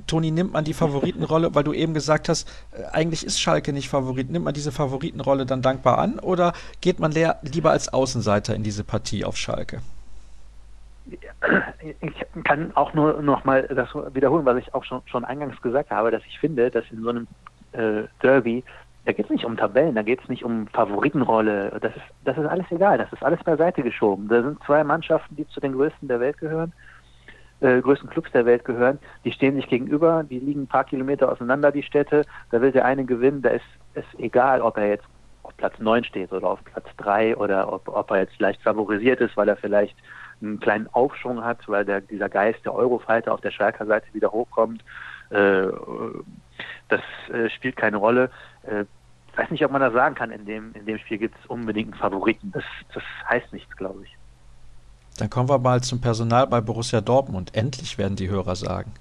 [0.08, 3.90] Toni, nimmt man die Favoritenrolle, weil du eben gesagt hast, äh, eigentlich ist Schalke nicht
[3.90, 8.64] Favorit, nimmt man diese Favoritenrolle dann dankbar an oder geht man lieber als Außenseiter in
[8.64, 9.82] diese Partie auf Schalke?
[12.02, 15.90] Ich kann auch nur noch mal das wiederholen, was ich auch schon, schon eingangs gesagt
[15.90, 17.28] habe, dass ich finde, dass in so einem
[17.72, 18.64] äh, Derby,
[19.06, 22.38] da geht es nicht um Tabellen, da geht es nicht um Favoritenrolle, das ist, das
[22.38, 24.28] ist alles egal, das ist alles beiseite geschoben.
[24.28, 26.72] Da sind zwei Mannschaften, die zu den größten der Welt gehören,
[27.62, 31.32] äh, größten Clubs der Welt gehören, die stehen sich gegenüber, die liegen ein paar Kilometer
[31.32, 35.06] auseinander, die Städte, da will der eine gewinnen, da ist es egal, ob er jetzt
[35.44, 39.20] auf Platz 9 steht oder auf Platz 3 oder ob, ob er jetzt leicht favorisiert
[39.20, 39.96] ist, weil er vielleicht
[40.42, 44.32] einen kleinen Aufschwung hat, weil der, dieser Geist der Eurofighter auf der Schalker Seite wieder
[44.32, 44.84] hochkommt.
[45.30, 45.68] Äh,
[46.90, 47.02] das
[47.32, 48.30] äh, spielt keine Rolle.
[48.64, 48.86] Äh,
[49.32, 51.46] ich weiß nicht, ob man das sagen kann, in dem, in dem Spiel gibt es
[51.50, 52.52] unbedingt einen Favoriten.
[52.52, 54.18] Das, das heißt nichts, glaube ich.
[55.18, 57.56] Dann kommen wir mal zum Personal bei Borussia Dortmund.
[57.56, 58.94] Endlich werden die Hörer sagen.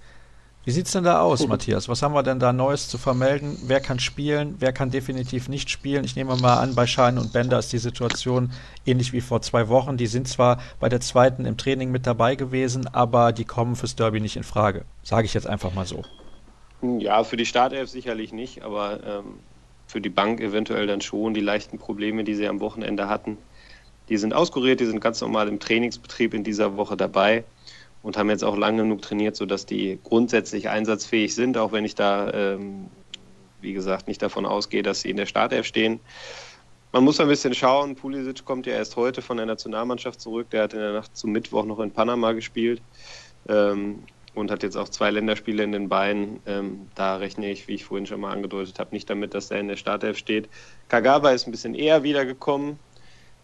[0.62, 1.88] Wie sieht es denn da aus, Matthias?
[1.88, 3.57] Was haben wir denn da Neues zu vermelden?
[3.66, 4.57] Wer kann spielen?
[4.59, 6.05] Wer kann definitiv nicht spielen?
[6.05, 8.53] Ich nehme mal an, bei Schein und Bender ist die Situation
[8.85, 9.96] ähnlich wie vor zwei Wochen.
[9.96, 13.96] Die sind zwar bei der zweiten im Training mit dabei gewesen, aber die kommen fürs
[13.96, 14.85] Derby nicht in Frage.
[15.03, 16.05] Sage ich jetzt einfach mal so.
[16.83, 19.40] Ja, für die Startelf sicherlich nicht, aber ähm,
[19.87, 21.33] für die Bank eventuell dann schon.
[21.33, 23.38] Die leichten Probleme, die sie am Wochenende hatten,
[24.11, 27.44] die sind auskuriert, die sind ganz normal im Trainingsbetrieb in dieser Woche dabei
[28.03, 31.95] und haben jetzt auch lang genug trainiert, sodass die grundsätzlich einsatzfähig sind, auch wenn ich
[31.95, 32.87] da, ähm,
[33.61, 36.01] wie gesagt, nicht davon ausgehe, dass sie in der Startelf stehen.
[36.93, 37.95] man muss ein bisschen schauen.
[37.95, 40.51] Pulisic kommt ja erst heute von der Nationalmannschaft zurück.
[40.51, 42.83] Der hat in der Nacht zum Mittwoch noch in Panama gespielt
[43.49, 44.03] ähm,
[44.35, 46.41] und hat jetzt auch zwei Länderspiele in den Beinen.
[46.47, 49.61] Ähm, da rechne ich, wie ich vorhin schon mal angedeutet habe, nicht damit, dass er
[49.61, 50.49] in der Startelf steht.
[50.89, 52.79] Kagawa ist ein bisschen eher wiedergekommen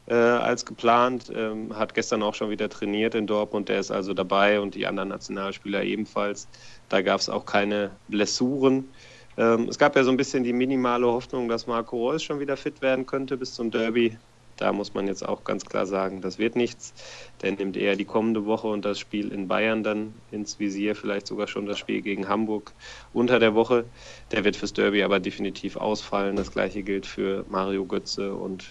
[0.07, 3.69] äh, als geplant, ähm, hat gestern auch schon wieder trainiert in Dortmund.
[3.69, 6.49] Der ist also dabei und die anderen Nationalspieler ebenfalls.
[6.89, 8.89] Da gab es auch keine Blessuren.
[9.37, 12.57] Ähm, es gab ja so ein bisschen die minimale Hoffnung, dass Marco Reus schon wieder
[12.57, 14.17] fit werden könnte bis zum Derby.
[14.57, 16.95] Da muss man jetzt auch ganz klar sagen, das wird nichts.
[17.43, 21.27] Der nimmt eher die kommende Woche und das Spiel in Bayern dann ins Visier, vielleicht
[21.27, 22.73] sogar schon das Spiel gegen Hamburg
[23.13, 23.85] unter der Woche.
[24.33, 26.37] Der wird fürs Derby aber definitiv ausfallen.
[26.37, 28.71] Das gleiche gilt für Mario Götze und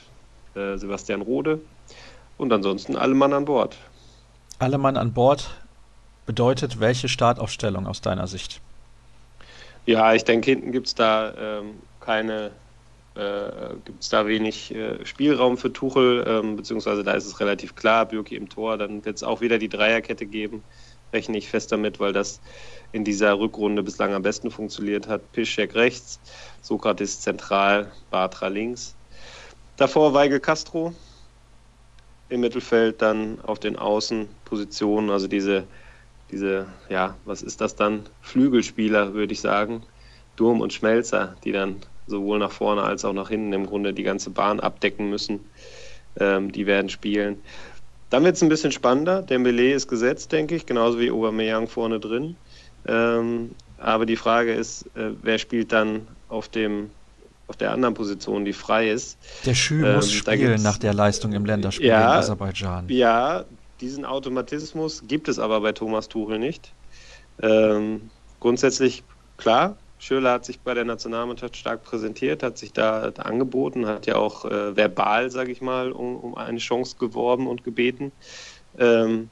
[0.55, 1.59] äh, Sebastian Rode.
[2.37, 3.77] Und ansonsten alle Mann an Bord.
[4.59, 5.49] Alle Mann an Bord
[6.25, 8.61] bedeutet welche Startaufstellung aus deiner Sicht?
[9.85, 12.51] Ja, ich denke, hinten gibt es da ähm, keine,
[13.15, 17.75] äh, gibt es da wenig äh, Spielraum für Tuchel, ähm, beziehungsweise da ist es relativ
[17.75, 20.63] klar, Bürki im Tor, dann wird es auch wieder die Dreierkette geben,
[21.13, 22.41] rechne ich fest damit, weil das
[22.93, 25.31] in dieser Rückrunde bislang am besten funktioniert hat.
[25.33, 26.19] Piszczek rechts,
[26.61, 28.95] Sokrates zentral, Bartra links.
[29.77, 30.93] Davor Weigel Castro,
[32.29, 35.67] im Mittelfeld dann auf den Außenpositionen, also diese
[36.31, 38.09] diese, ja, was ist das dann?
[38.21, 39.85] Flügelspieler, würde ich sagen.
[40.35, 44.03] Durm und Schmelzer, die dann sowohl nach vorne als auch nach hinten im Grunde die
[44.03, 45.51] ganze Bahn abdecken müssen.
[46.19, 47.43] Ähm, die werden spielen.
[48.09, 49.21] Dann wird es ein bisschen spannender.
[49.21, 52.37] Dembele ist gesetzt, denke ich, genauso wie Aubameyang vorne drin.
[52.87, 56.91] Ähm, aber die Frage ist, äh, wer spielt dann auf dem
[57.47, 59.17] auf der anderen Position, die frei ist.
[59.45, 62.89] Der Schü ähm, muss spielen nach der Leistung im Länderspiel ja, in Aserbaidschan.
[62.89, 63.45] Ja,
[63.81, 66.73] diesen Automatismus gibt es aber bei Thomas Tuchel nicht.
[67.41, 69.03] Ähm, grundsätzlich
[69.37, 74.15] klar, Schöler hat sich bei der Nationalmannschaft stark präsentiert, hat sich da angeboten, hat ja
[74.15, 78.11] auch äh, verbal, sage ich mal, um, um, eine Chance geworben und gebeten.
[78.77, 79.29] Ähm,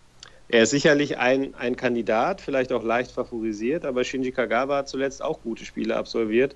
[0.50, 5.24] er ist sicherlich ein, ein Kandidat, vielleicht auch leicht favorisiert, aber Shinji Kagawa hat zuletzt
[5.24, 6.56] auch gute Spiele absolviert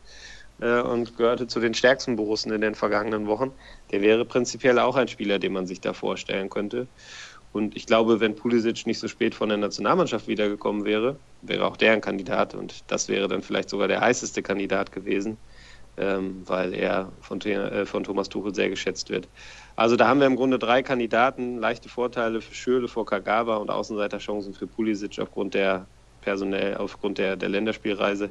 [0.62, 3.52] äh, und gehörte zu den stärksten Borussen in den vergangenen Wochen.
[3.92, 6.88] Der wäre prinzipiell auch ein Spieler, den man sich da vorstellen könnte.
[7.54, 11.78] Und ich glaube, wenn Pulisic nicht so spät von der Nationalmannschaft wiedergekommen wäre, wäre auch
[11.78, 15.38] der ein Kandidat und das wäre dann vielleicht sogar der heißeste Kandidat gewesen,
[15.98, 19.28] ähm, weil er von, äh, von Thomas Tuchel sehr geschätzt wird.
[19.76, 23.72] Also da haben wir im Grunde drei Kandidaten, leichte Vorteile für Schürle vor Kagawa und
[23.72, 25.88] Außenseiterchancen für Pulisic aufgrund der
[26.22, 28.30] personell, aufgrund der, der Länderspielreise.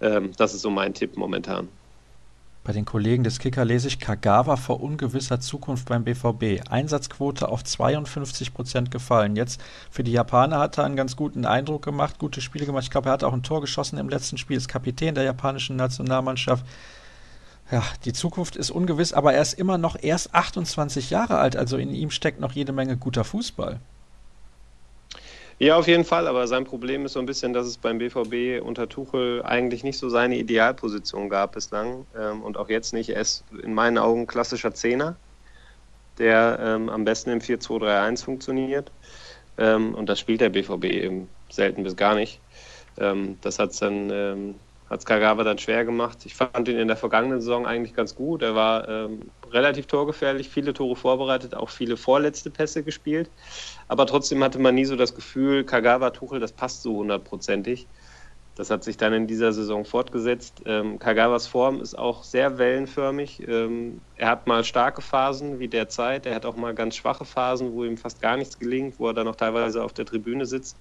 [0.00, 1.68] Ähm, das ist so mein Tipp momentan.
[2.66, 6.68] Bei den Kollegen des Kicker lese ich Kagawa vor ungewisser Zukunft beim BVB.
[6.68, 9.36] Einsatzquote auf 52 Prozent gefallen.
[9.36, 12.82] Jetzt für die Japaner hat er einen ganz guten Eindruck gemacht, gute Spiele gemacht.
[12.82, 15.76] Ich glaube, er hat auch ein Tor geschossen im letzten Spiel, ist Kapitän der japanischen
[15.76, 16.66] Nationalmannschaft.
[17.70, 21.76] Ja, die Zukunft ist ungewiss, aber er ist immer noch erst 28 Jahre alt, also
[21.76, 23.78] in ihm steckt noch jede Menge guter Fußball.
[25.58, 28.60] Ja, auf jeden Fall, aber sein Problem ist so ein bisschen, dass es beim BVB
[28.62, 33.08] unter Tuchel eigentlich nicht so seine Idealposition gab bislang ähm, und auch jetzt nicht.
[33.10, 35.18] Er ist in meinen Augen klassischer Zehner,
[36.18, 38.94] der ähm, am besten im 4-2-3-1 funktioniert
[39.58, 42.42] ähm, und das spielt der BVB eben selten bis gar nicht.
[42.98, 44.10] Ähm, das hat es dann
[44.88, 46.24] hat Kagawa dann schwer gemacht.
[46.26, 48.42] Ich fand ihn in der vergangenen Saison eigentlich ganz gut.
[48.42, 53.30] Er war ähm, relativ torgefährlich, viele Tore vorbereitet, auch viele vorletzte Pässe gespielt.
[53.88, 57.88] Aber trotzdem hatte man nie so das Gefühl, Kagawa, Tuchel, das passt so hundertprozentig.
[58.56, 60.62] Das hat sich dann in dieser Saison fortgesetzt.
[60.64, 63.46] Ähm, Kagawas Form ist auch sehr wellenförmig.
[63.46, 66.24] Ähm, er hat mal starke Phasen wie derzeit.
[66.24, 69.14] Er hat auch mal ganz schwache Phasen, wo ihm fast gar nichts gelingt, wo er
[69.14, 70.78] dann auch teilweise auf der Tribüne sitzt.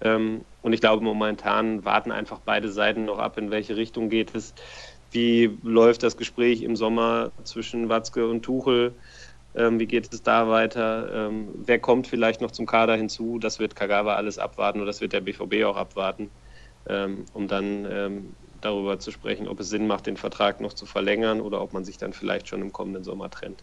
[0.00, 4.34] Ähm, und ich glaube, momentan warten einfach beide Seiten noch ab, in welche Richtung geht
[4.34, 4.54] es.
[5.10, 8.98] Wie läuft das Gespräch im Sommer zwischen Watzke und Tuchel?
[9.54, 11.28] Ähm, wie geht es da weiter?
[11.28, 13.38] Ähm, wer kommt vielleicht noch zum Kader hinzu?
[13.38, 16.30] Das wird Kagawa alles abwarten oder das wird der BVB auch abwarten
[16.88, 20.86] ähm, um dann ähm, darüber zu sprechen, ob es Sinn macht, den Vertrag noch zu
[20.86, 23.62] verlängern oder ob man sich dann vielleicht schon im kommenden Sommer trennt.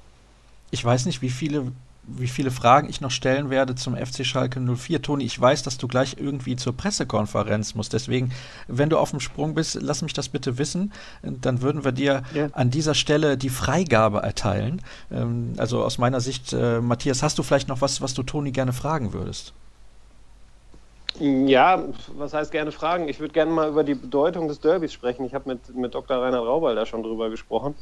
[0.72, 1.72] Ich weiß nicht, wie viele,
[2.04, 5.02] wie viele Fragen ich noch stellen werde zum FC Schalke 04.
[5.02, 7.94] Toni, ich weiß, dass du gleich irgendwie zur Pressekonferenz musst.
[7.94, 8.32] Deswegen,
[8.68, 10.92] wenn du auf dem Sprung bist, lass mich das bitte wissen.
[11.22, 12.50] Dann würden wir dir ja.
[12.54, 14.82] an dieser Stelle die Freigabe erteilen.
[15.12, 18.52] Ähm, also aus meiner Sicht, äh, Matthias, hast du vielleicht noch was, was du Toni
[18.52, 19.54] gerne fragen würdest?
[21.20, 23.08] Ja, was heißt gerne fragen?
[23.08, 25.26] Ich würde gerne mal über die Bedeutung des Derbys sprechen.
[25.26, 26.18] Ich habe mit, mit Dr.
[26.22, 27.76] Reinhard Raubal da schon drüber gesprochen.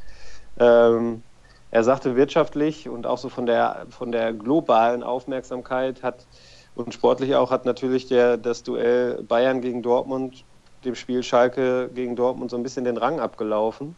[0.58, 1.24] Ähm,
[1.71, 6.28] er sagte wirtschaftlich und auch so von der, von der globalen Aufmerksamkeit hat
[6.76, 10.45] und sportlich auch hat natürlich der, das Duell Bayern gegen Dortmund,
[10.86, 13.98] dem Spiel Schalke gegen Dortmund so ein bisschen den Rang abgelaufen.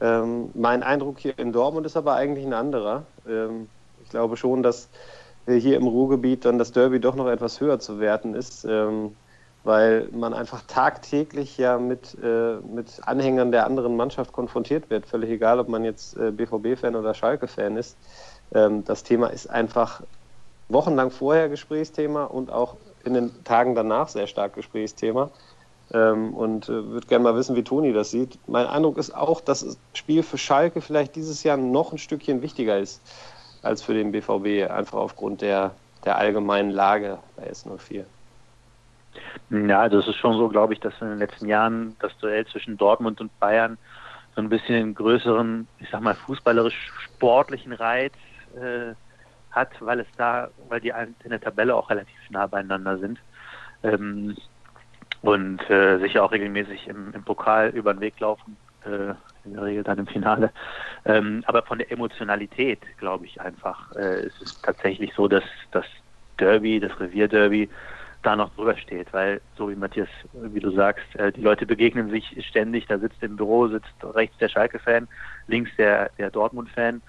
[0.00, 3.12] Ähm, mein Eindruck hier in Dortmund ist aber eigentlich ein anderer.
[3.26, 4.90] Ähm, ich glaube schon, dass
[5.48, 9.16] hier im Ruhrgebiet dann das Derby doch noch etwas höher zu werten ist, ähm,
[9.64, 15.06] weil man einfach tagtäglich ja mit, äh, mit Anhängern der anderen Mannschaft konfrontiert wird.
[15.06, 17.98] Völlig egal, ob man jetzt äh, BVB-Fan oder Schalke-Fan ist.
[18.54, 20.02] Ähm, das Thema ist einfach
[20.68, 25.32] wochenlang vorher Gesprächsthema und auch in den Tagen danach sehr stark Gesprächsthema.
[25.92, 28.38] Ähm, und äh, würde gerne mal wissen, wie Toni das sieht.
[28.46, 32.42] Mein Eindruck ist auch, dass das Spiel für Schalke vielleicht dieses Jahr noch ein Stückchen
[32.42, 33.02] wichtiger ist
[33.62, 38.04] als für den BVB, einfach aufgrund der, der allgemeinen Lage bei S04.
[39.50, 42.76] Ja, es ist schon so, glaube ich, dass in den letzten Jahren das Duell zwischen
[42.76, 43.78] Dortmund und Bayern
[44.34, 48.14] so ein bisschen einen größeren, ich sag mal, fußballerisch-sportlichen Reiz
[48.56, 48.94] äh,
[49.50, 50.92] hat, weil es da, weil die
[51.24, 53.18] in der Tabelle auch relativ nah beieinander sind.
[53.82, 54.36] Ähm,
[55.20, 59.64] und äh, sicher auch regelmäßig im, im, Pokal über den Weg laufen, äh, in der
[59.64, 60.50] Regel dann im Finale.
[61.04, 65.84] Ähm, aber von der Emotionalität, glaube ich einfach, äh, ist es tatsächlich so, dass das
[66.38, 67.68] Derby, das Revierderby,
[68.22, 72.10] da noch drüber steht, weil so wie Matthias, wie du sagst, äh, die Leute begegnen
[72.10, 75.08] sich ständig, da sitzt im Büro, sitzt rechts der Schalke-Fan,
[75.48, 77.02] links der, der Dortmund-Fan.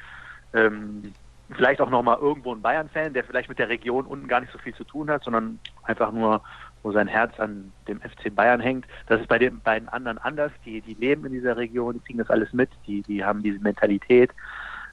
[0.54, 1.14] Ähm,
[1.56, 4.58] vielleicht auch nochmal irgendwo ein Bayern-Fan, der vielleicht mit der Region unten gar nicht so
[4.58, 6.42] viel zu tun hat, sondern einfach nur,
[6.84, 8.86] wo sein Herz an dem FC Bayern hängt.
[9.08, 10.52] Das ist bei den beiden anderen anders.
[10.66, 13.60] Die, die leben in dieser Region, die kriegen das alles mit, die, die haben diese
[13.60, 14.32] Mentalität.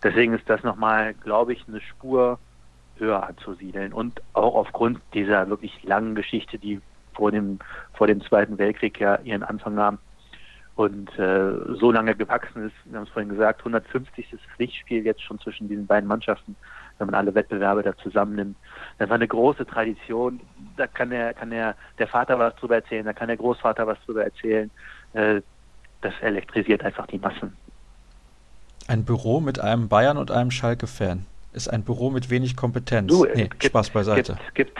[0.02, 2.38] Deswegen ist das nochmal, glaube ich, eine Spur
[2.96, 3.92] höher anzusiedeln.
[3.92, 6.80] Und auch aufgrund dieser wirklich langen Geschichte, die
[7.14, 7.58] vor dem,
[7.94, 9.98] vor dem Zweiten Weltkrieg ja ihren Anfang nahm
[10.76, 14.28] und äh, so lange gewachsen ist, wir haben es vorhin gesagt, 150.
[14.56, 16.56] Pflichtspiel jetzt schon zwischen diesen beiden Mannschaften,
[17.00, 18.56] wenn man alle Wettbewerbe da zusammennimmt.
[18.98, 20.40] Das war eine große Tradition.
[20.76, 23.98] Da kann der, kann der, der Vater was drüber erzählen, da kann der Großvater was
[24.04, 24.70] drüber erzählen.
[25.14, 25.40] Äh,
[26.02, 27.56] das elektrisiert einfach die Massen.
[28.86, 33.08] Ein Büro mit einem Bayern und einem Schalke-Fan ist ein Büro mit wenig Kompetenz.
[33.08, 34.38] Du, nee, gibt, Spaß beiseite.
[34.54, 34.78] Gibt,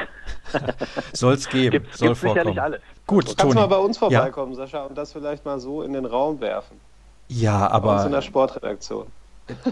[1.13, 2.59] Soll es geben, gibt, soll vorkommen.
[2.59, 2.81] Alles.
[3.07, 3.55] Gut, du kannst Toni.
[3.55, 4.59] mal bei uns vorbeikommen, ja.
[4.59, 6.81] Sascha, und das vielleicht mal so in den Raum werfen.
[7.29, 7.89] Ja, aber.
[7.89, 9.07] Bei uns in der Sportredaktion.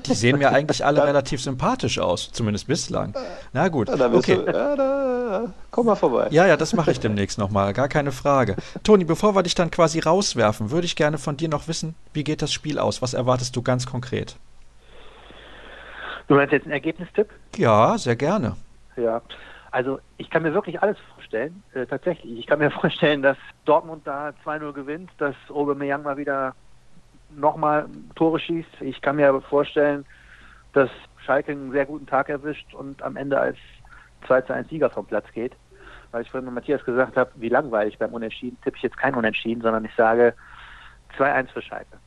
[0.06, 3.14] Die sehen mir eigentlich alle relativ sympathisch aus, zumindest bislang.
[3.52, 3.88] Na gut.
[3.88, 4.36] Ja, okay.
[4.36, 6.28] Du, ja, da, komm mal vorbei.
[6.30, 8.56] Ja, ja, das mache ich demnächst nochmal, gar keine Frage.
[8.82, 12.24] Toni, bevor wir dich dann quasi rauswerfen, würde ich gerne von dir noch wissen, wie
[12.24, 13.02] geht das Spiel aus?
[13.02, 14.36] Was erwartest du ganz konkret?
[16.28, 17.30] Du meinst jetzt einen Ergebnistipp?
[17.56, 18.56] Ja, sehr gerne.
[18.96, 19.22] Ja,
[19.70, 22.38] also ich kann mir wirklich alles vorstellen, äh, tatsächlich.
[22.38, 26.54] Ich kann mir vorstellen, dass Dortmund da 2-0 gewinnt, dass Aubameyang mal wieder
[27.30, 28.80] nochmal Tore schießt.
[28.80, 30.04] Ich kann mir vorstellen,
[30.72, 30.90] dass
[31.24, 33.56] Schalke einen sehr guten Tag erwischt und am Ende als
[34.26, 35.54] 2 1 Sieger vom Platz geht.
[36.10, 39.14] Weil ich vorhin mit Matthias gesagt habe, wie langweilig beim Unentschieden, tippe ich jetzt kein
[39.14, 40.34] Unentschieden, sondern ich sage
[41.18, 41.98] 2-1 für Schalke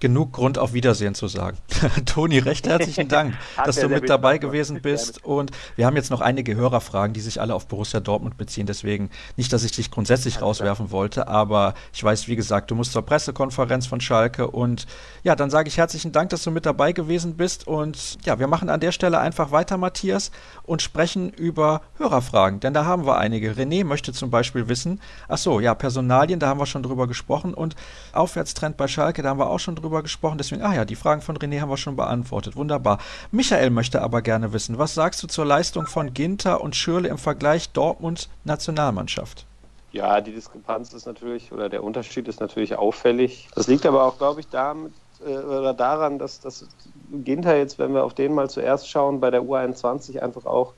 [0.00, 1.58] genug Grund auf Wiedersehen zu sagen.
[2.06, 3.34] Toni, recht herzlichen Dank,
[3.64, 5.24] dass du mit dabei gewesen bist.
[5.24, 8.66] Und wir haben jetzt noch einige Hörerfragen, die sich alle auf Borussia Dortmund beziehen.
[8.66, 12.92] Deswegen nicht, dass ich dich grundsätzlich rauswerfen wollte, aber ich weiß, wie gesagt, du musst
[12.92, 14.48] zur Pressekonferenz von Schalke.
[14.48, 14.86] Und
[15.24, 17.66] ja, dann sage ich herzlichen Dank, dass du mit dabei gewesen bist.
[17.66, 20.30] Und ja, wir machen an der Stelle einfach weiter, Matthias,
[20.62, 22.60] und sprechen über Hörerfragen.
[22.60, 23.52] Denn da haben wir einige.
[23.52, 27.54] René möchte zum Beispiel wissen, ach so, ja, Personalien, da haben wir schon drüber gesprochen.
[27.54, 27.74] Und
[28.12, 30.38] Aufwärtstrend bei Schalke, da haben wir auch schon drüber drüber gesprochen.
[30.38, 32.56] Deswegen, ah ja, die Fragen von René haben wir schon beantwortet.
[32.56, 32.98] Wunderbar.
[33.30, 37.18] Michael möchte aber gerne wissen, was sagst du zur Leistung von Ginter und Schürle im
[37.18, 39.46] Vergleich Dortmund-Nationalmannschaft?
[39.92, 43.48] Ja, die Diskrepanz ist natürlich, oder der Unterschied ist natürlich auffällig.
[43.54, 44.92] Das liegt aber auch, glaube ich, damit,
[45.26, 46.68] äh, oder daran, dass, dass
[47.10, 50.74] Ginter jetzt, wenn wir auf den mal zuerst schauen, bei der U21 einfach auch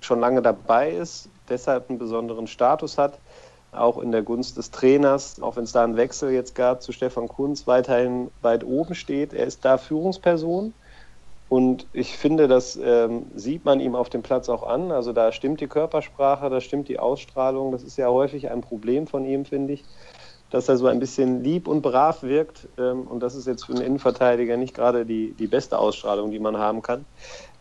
[0.00, 3.18] schon lange dabei ist, deshalb einen besonderen Status hat
[3.72, 6.92] auch in der Gunst des Trainers, auch wenn es da einen Wechsel jetzt gab zu
[6.92, 9.32] Stefan Kunz, weiterhin weit oben steht.
[9.32, 10.74] Er ist da Führungsperson
[11.48, 14.92] und ich finde, das ähm, sieht man ihm auf dem Platz auch an.
[14.92, 17.72] Also da stimmt die Körpersprache, da stimmt die Ausstrahlung.
[17.72, 19.84] Das ist ja häufig ein Problem von ihm, finde ich,
[20.50, 22.68] dass er so ein bisschen lieb und brav wirkt.
[22.78, 26.38] Ähm, und das ist jetzt für einen Innenverteidiger nicht gerade die, die beste Ausstrahlung, die
[26.38, 27.06] man haben kann.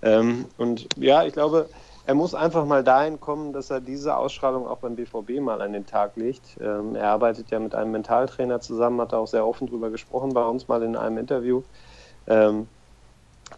[0.02, 1.70] Ähm, und ja, ich glaube,
[2.08, 5.74] er muss einfach mal dahin kommen, dass er diese Ausstrahlung auch beim BVB mal an
[5.74, 6.58] den Tag legt.
[6.62, 10.44] Ähm, er arbeitet ja mit einem Mentaltrainer zusammen, hat auch sehr offen darüber gesprochen bei
[10.46, 11.64] uns mal in einem Interview.
[12.26, 12.70] Ähm,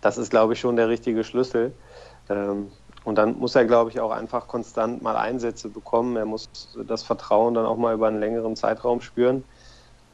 [0.02, 1.74] das ist, glaube ich, schon der richtige Schlüssel.
[2.28, 2.72] Ähm,
[3.04, 6.18] und dann muss er, glaube ich, auch einfach konstant mal Einsätze bekommen.
[6.18, 6.50] Er muss
[6.88, 9.44] das Vertrauen dann auch mal über einen längeren Zeitraum spüren.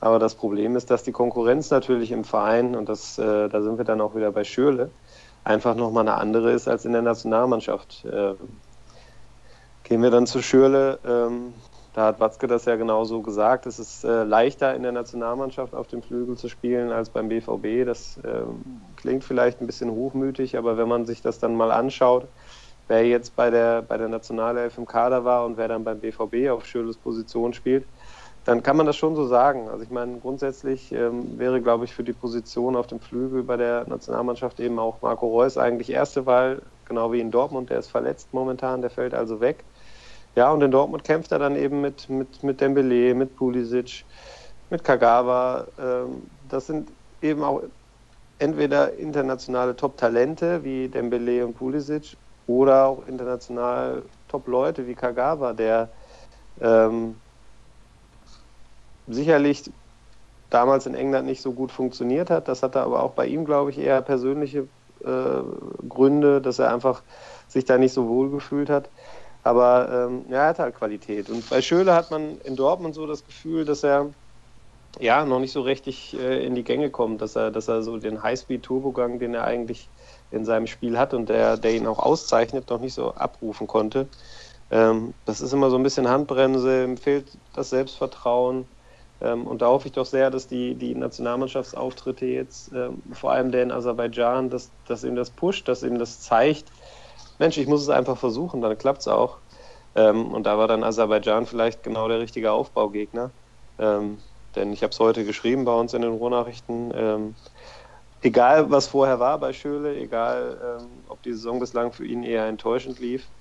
[0.02, 3.78] Aber das Problem ist, dass die Konkurrenz natürlich im Verein, und das, äh, da sind
[3.78, 4.92] wir dann auch wieder bei Schürle,
[5.46, 8.06] einfach nochmal eine andere ist als in der Nationalmannschaft.
[8.06, 8.36] Äh,
[9.84, 11.00] gehen wir dann zu Schürle.
[11.06, 11.54] Ähm,
[11.94, 13.66] Da hat Watzke das ja genauso gesagt.
[13.66, 17.86] Es ist äh, leichter in der Nationalmannschaft auf dem Flügel zu spielen als beim BVB.
[17.86, 22.28] Das ähm, klingt vielleicht ein bisschen hochmütig, aber wenn man sich das dann mal anschaut,
[22.90, 26.50] wer jetzt bei der, bei der Nationalelf im Kader war und wer dann beim BVB
[26.52, 27.86] auf Schöles Position spielt,
[28.46, 29.68] dann kann man das schon so sagen.
[29.70, 33.58] Also ich meine, grundsätzlich ähm, wäre, glaube ich, für die Position auf dem Flügel bei
[33.58, 37.90] der Nationalmannschaft eben auch Marco Reus eigentlich erste Wahl, genau wie in Dortmund, der ist
[37.90, 39.66] verletzt momentan, der fällt also weg.
[40.36, 44.06] Ja, und in Dortmund kämpft er dann eben mit, mit, mit Dembele, mit Pulisic,
[44.70, 45.68] mit Kagawa.
[45.80, 46.92] Ähm, das sind
[47.22, 47.64] eben auch
[48.38, 52.16] entweder internationale Top-Talente wie Dembele und Pulisic
[52.48, 55.90] oder auch international Top-Leute wie Kagawa, der
[56.62, 57.16] ähm,
[59.08, 59.72] sicherlich
[60.50, 62.48] damals in England nicht so gut funktioniert hat.
[62.48, 64.70] Das hatte aber auch bei ihm, glaube ich, eher persönliche
[65.04, 65.42] äh,
[65.88, 67.04] Gründe, dass er einfach
[67.48, 68.92] sich da nicht so wohl gefühlt hat.
[69.44, 71.30] Aber ähm, ja, er hat halt Qualität.
[71.30, 74.16] Und bei Schöle hat man in Dortmund so das Gefühl, dass er
[75.00, 77.98] ja noch nicht so richtig äh, in die Gänge kommt, dass er, dass er so
[77.98, 79.92] den Highspeed-Turbogang, den er eigentlich
[80.32, 84.10] in seinem Spiel hat und der, der ihn auch auszeichnet, noch nicht so abrufen konnte.
[84.70, 88.75] Ähm, das ist immer so ein bisschen Handbremse, ihm fehlt das Selbstvertrauen.
[89.22, 93.52] Ähm, und da hoffe ich doch sehr, dass die, die Nationalmannschaftsauftritte jetzt, ähm, vor allem
[93.52, 96.72] der in Aserbaidschan, dass, dass ihm das pusht, dass ihm das zeigt,
[97.40, 99.42] Mensch, ich muss es einfach versuchen, dann klappt es auch.
[99.96, 103.34] Ähm, und da war dann Aserbaidschan vielleicht genau der richtige Aufbaugegner.
[104.56, 106.92] Denn ich habe es heute geschrieben bei uns in den Ruhrnachrichten.
[106.96, 107.36] Ähm,
[108.22, 112.46] egal, was vorher war bei Schöle, egal, ähm, ob die Saison bislang für ihn eher
[112.48, 113.32] enttäuschend lief,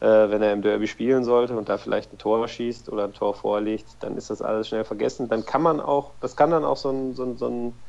[0.00, 3.34] wenn er im Derby spielen sollte und da vielleicht ein Tor schießt oder ein Tor
[3.34, 5.28] vorlegt, dann ist das alles schnell vergessen.
[5.28, 7.82] Dann kann man auch, das kann dann auch so, ein, so, ein, so, ein,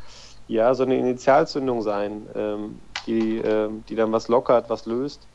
[0.47, 5.29] ja, so eine Initialzündung sein, ähm, die, ähm, die dann was lockert, was löst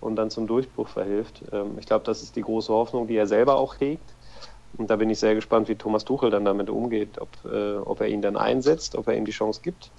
[0.00, 1.44] und dann zum Durchbruch verhilft.
[1.52, 4.16] Ähm, ich glaube, das ist die große Hoffnung, die er selber auch hegt.
[4.76, 8.00] Und da bin ich sehr gespannt, wie Thomas Tuchel dann damit umgeht, ob, äh, ob
[8.00, 9.92] er ihn dann einsetzt, ob er ihm die Chance gibt,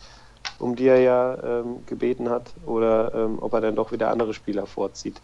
[0.60, 4.34] um die er ja ähm, gebeten hat, oder ähm, ob er dann doch wieder andere
[4.34, 5.22] Spieler vorzieht.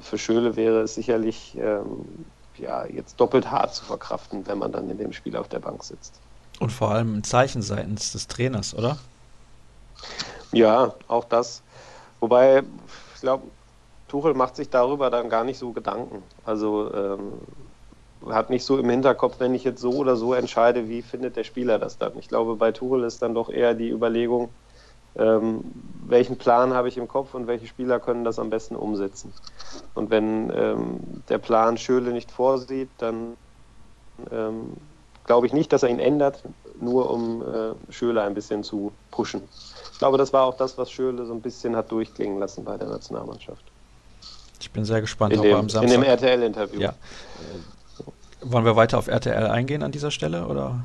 [0.00, 2.04] Für Schöle wäre es sicherlich ähm,
[2.58, 5.82] ja, jetzt doppelt hart zu verkraften, wenn man dann in dem Spiel auf der Bank
[5.84, 6.14] sitzt.
[6.58, 8.98] Und vor allem ein Zeichen seitens des Trainers, oder?
[10.52, 11.62] Ja, auch das.
[12.20, 12.62] Wobei,
[13.14, 13.44] ich glaube,
[14.08, 16.22] Tuchel macht sich darüber dann gar nicht so Gedanken.
[16.44, 17.32] Also ähm,
[18.30, 21.44] hat nicht so im Hinterkopf, wenn ich jetzt so oder so entscheide, wie findet der
[21.44, 22.18] Spieler das dann.
[22.18, 24.48] Ich glaube, bei Tuchel ist dann doch eher die Überlegung,
[25.18, 25.64] ähm,
[26.06, 29.32] welchen Plan habe ich im Kopf und welche Spieler können das am besten umsetzen.
[29.94, 33.36] Und wenn ähm, der Plan Schöle nicht vorsieht, dann
[34.30, 34.74] ähm,
[35.24, 36.42] glaube ich nicht, dass er ihn ändert,
[36.80, 39.42] nur um äh, Schöle ein bisschen zu pushen.
[39.92, 42.76] Ich glaube, das war auch das, was Schöle so ein bisschen hat durchklingen lassen bei
[42.76, 43.64] der Nationalmannschaft.
[44.60, 46.80] Ich bin sehr gespannt, in dem, In dem RTL-Interview.
[46.80, 46.94] Ja.
[48.42, 50.84] Wollen wir weiter auf RTL eingehen an dieser Stelle oder?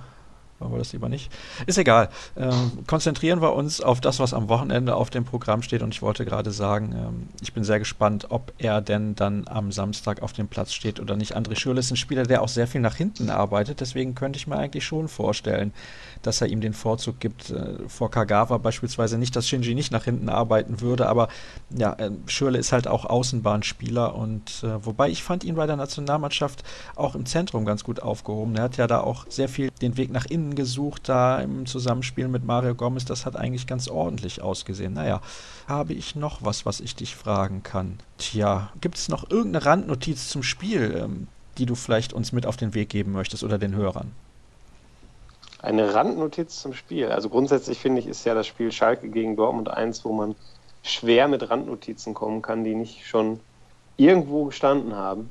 [0.62, 1.32] Wollen wir das lieber nicht?
[1.66, 2.10] Ist egal.
[2.38, 5.82] Ähm, konzentrieren wir uns auf das, was am Wochenende auf dem Programm steht.
[5.82, 9.72] Und ich wollte gerade sagen, ähm, ich bin sehr gespannt, ob er denn dann am
[9.72, 11.36] Samstag auf dem Platz steht oder nicht.
[11.36, 13.82] André Schürrle ist ein Spieler, der auch sehr viel nach hinten arbeitet.
[13.82, 15.74] Deswegen könnte ich mir eigentlich schon vorstellen,
[16.22, 19.18] dass er ihm den Vorzug gibt äh, vor Kagawa beispielsweise.
[19.18, 21.28] Nicht, dass Shinji nicht nach hinten arbeiten würde, aber
[21.72, 24.16] ja, äh, Schürrle ist halt auch Außenbahnspieler.
[24.16, 26.64] Und äh, wobei ich fand ihn bei der Nationalmannschaft
[26.96, 28.56] auch im Zentrum ganz gut aufgehoben.
[28.56, 32.28] Er hat ja da auch sehr viel den Weg nach innen gesucht, da im Zusammenspiel
[32.28, 33.06] mit Mario Gomez.
[33.06, 34.94] Das hat eigentlich ganz ordentlich ausgesehen.
[34.94, 35.22] Naja,
[35.68, 38.00] habe ich noch was, was ich dich fragen kann?
[38.18, 41.28] Tja, gibt es noch irgendeine Randnotiz zum Spiel, ähm,
[41.58, 44.12] die du vielleicht uns mit auf den Weg geben möchtest oder den Hörern?
[45.62, 47.08] Eine Randnotiz zum Spiel.
[47.10, 50.36] Also grundsätzlich finde ich, ist ja das Spiel Schalke gegen Dortmund eins, wo man
[50.84, 53.40] schwer mit Randnotizen kommen kann, die nicht schon
[53.98, 55.30] irgendwo gestanden haben.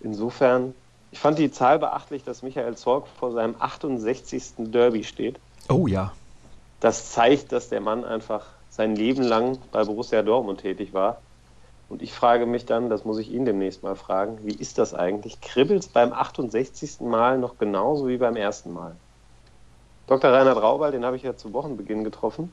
[0.00, 0.74] Insofern
[1.10, 4.54] ich fand die Zahl beachtlich, dass Michael Zorg vor seinem 68.
[4.58, 5.38] Derby steht.
[5.68, 6.12] Oh ja.
[6.80, 11.20] Das zeigt, dass der Mann einfach sein Leben lang bei Borussia Dortmund tätig war.
[11.88, 14.92] Und ich frage mich dann, das muss ich ihn demnächst mal fragen, wie ist das
[14.92, 15.40] eigentlich?
[15.40, 17.00] Kribbelt es beim 68.
[17.00, 18.94] Mal noch genauso wie beim ersten Mal?
[20.06, 20.30] Dr.
[20.30, 22.52] Reinhard Raubal, den habe ich ja zu Wochenbeginn getroffen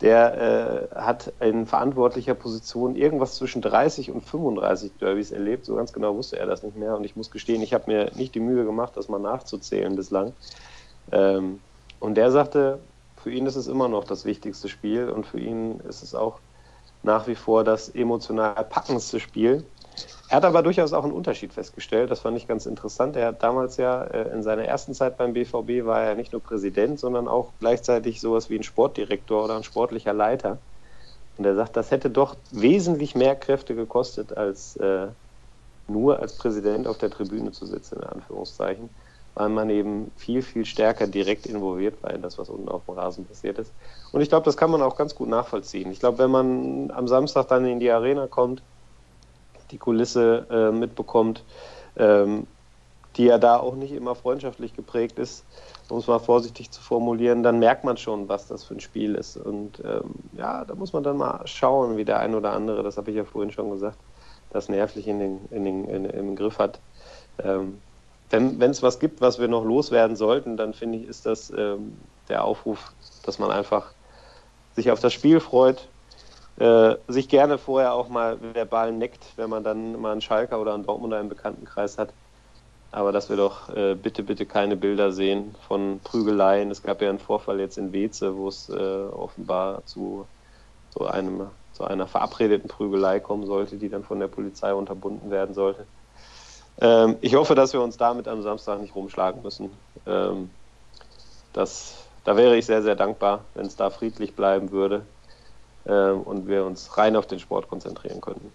[0.00, 5.64] der äh, hat in verantwortlicher Position irgendwas zwischen 30 und 35 Derbys erlebt.
[5.64, 6.96] So ganz genau wusste er das nicht mehr.
[6.96, 10.32] Und ich muss gestehen, ich habe mir nicht die Mühe gemacht, das mal nachzuzählen bislang.
[11.10, 11.58] Ähm,
[11.98, 12.78] und der sagte,
[13.16, 16.38] für ihn ist es immer noch das wichtigste Spiel und für ihn ist es auch
[17.02, 19.64] nach wie vor das emotional packendste Spiel.
[20.28, 22.10] Er hat aber durchaus auch einen Unterschied festgestellt.
[22.10, 23.16] Das fand ich ganz interessant.
[23.16, 26.42] Er hat damals ja äh, in seiner ersten Zeit beim BVB war er nicht nur
[26.42, 30.62] Präsident, sondern auch gleichzeitig sowas wie ein Sportdirektor oder ein sportlicher Leiter.
[31.36, 35.08] Und er sagt, das hätte doch wesentlich mehr Kräfte gekostet als, äh,
[35.88, 38.96] nur als Präsident auf der Tribüne zu sitzen, in Anführungszeichen,
[39.34, 42.94] weil man eben viel, viel stärker direkt involviert war in das, was unten auf dem
[42.94, 43.74] Rasen passiert ist.
[44.12, 45.90] Und ich glaube, das kann man auch ganz gut nachvollziehen.
[45.92, 48.64] Ich glaube, wenn man am Samstag dann in die Arena kommt,
[49.70, 51.44] die Kulisse äh, mitbekommt,
[51.96, 52.46] ähm,
[53.16, 55.44] die ja da auch nicht immer freundschaftlich geprägt ist,
[55.88, 59.14] um es mal vorsichtig zu formulieren, dann merkt man schon, was das für ein Spiel
[59.14, 59.36] ist.
[59.36, 62.96] Und ähm, ja, da muss man dann mal schauen, wie der ein oder andere, das
[62.96, 63.98] habe ich ja vorhin schon gesagt,
[64.50, 66.78] das nervlich in den, in den, in, im Griff hat.
[67.42, 67.78] Ähm,
[68.30, 71.96] wenn es was gibt, was wir noch loswerden sollten, dann finde ich, ist das ähm,
[72.28, 72.92] der Aufruf,
[73.24, 73.92] dass man einfach
[74.76, 75.88] sich auf das Spiel freut,
[76.58, 80.74] äh, sich gerne vorher auch mal verbal neckt, wenn man dann mal einen Schalker oder
[80.74, 82.10] einen Dortmunder im Bekanntenkreis hat
[82.90, 86.70] aber dass wir doch äh, bitte, bitte keine Bilder sehen von Prügeleien.
[86.70, 90.26] Es gab ja einen Vorfall jetzt in Weze, wo es äh, offenbar zu,
[90.90, 95.54] zu, einem, zu einer verabredeten Prügelei kommen sollte, die dann von der Polizei unterbunden werden
[95.54, 95.84] sollte.
[96.80, 99.70] Ähm, ich hoffe, dass wir uns damit am Samstag nicht rumschlagen müssen.
[100.06, 100.50] Ähm,
[101.52, 105.02] das, da wäre ich sehr, sehr dankbar, wenn es da friedlich bleiben würde
[105.88, 108.52] und wir uns rein auf den Sport konzentrieren könnten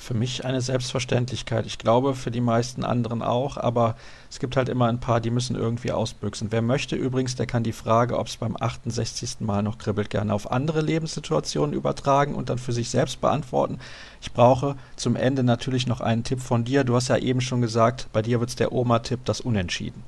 [0.00, 1.66] für mich eine Selbstverständlichkeit.
[1.66, 3.96] Ich glaube, für die meisten anderen auch, aber
[4.30, 6.48] es gibt halt immer ein paar, die müssen irgendwie ausbüchsen.
[6.50, 9.40] Wer möchte übrigens, der kann die Frage, ob es beim 68.
[9.40, 13.78] Mal noch kribbelt, gerne auf andere Lebenssituationen übertragen und dann für sich selbst beantworten.
[14.22, 16.82] Ich brauche zum Ende natürlich noch einen Tipp von dir.
[16.82, 20.02] Du hast ja eben schon gesagt, bei dir wird es der Oma-Tipp, das Unentschieden.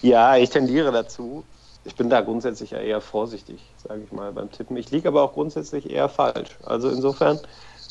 [0.00, 1.42] Ja, ich tendiere dazu.
[1.88, 4.76] Ich bin da grundsätzlich ja eher vorsichtig, sage ich mal, beim Tippen.
[4.76, 6.58] Ich liege aber auch grundsätzlich eher falsch.
[6.64, 7.40] Also insofern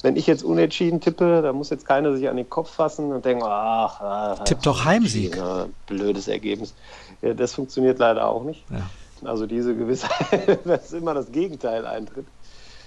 [0.04, 3.26] wenn ich jetzt unentschieden tippe, da muss jetzt keiner sich an den Kopf fassen und
[3.26, 5.36] denken, ach, ah, tipp doch Heimsieg.
[5.36, 6.76] Ja, blödes Ergebnis.
[7.22, 8.64] Ja, das funktioniert leider auch nicht.
[8.70, 8.88] Ja.
[9.28, 12.28] Also diese Gewissheit, dass immer das Gegenteil eintritt.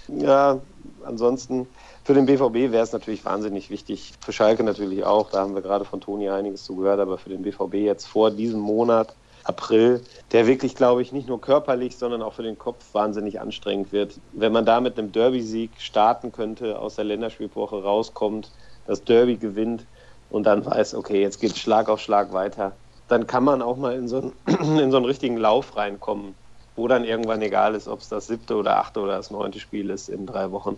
[0.07, 0.59] Ja,
[1.03, 1.67] ansonsten
[2.03, 5.61] für den BVB wäre es natürlich wahnsinnig wichtig, für Schalke natürlich auch, da haben wir
[5.61, 9.13] gerade von Toni einiges zugehört, aber für den BVB jetzt vor diesem Monat
[9.43, 13.91] April, der wirklich, glaube ich, nicht nur körperlich, sondern auch für den Kopf wahnsinnig anstrengend
[13.91, 14.19] wird.
[14.33, 18.51] Wenn man da mit einem Derby-Sieg starten könnte, aus der Länderspielwoche rauskommt,
[18.85, 19.85] das Derby gewinnt
[20.29, 22.73] und dann weiß, okay, jetzt geht Schlag auf Schlag weiter,
[23.07, 24.33] dann kann man auch mal in so einen,
[24.79, 26.35] in so einen richtigen Lauf reinkommen,
[26.75, 29.89] wo dann irgendwann egal ist, ob es das siebte oder achte oder das neunte Spiel
[29.89, 30.77] ist in drei Wochen.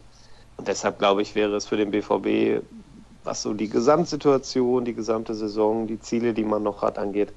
[0.57, 2.65] Und deshalb glaube ich, wäre es für den BVB,
[3.23, 7.33] was so die Gesamtsituation, die gesamte Saison, die Ziele, die man noch hat, angeht,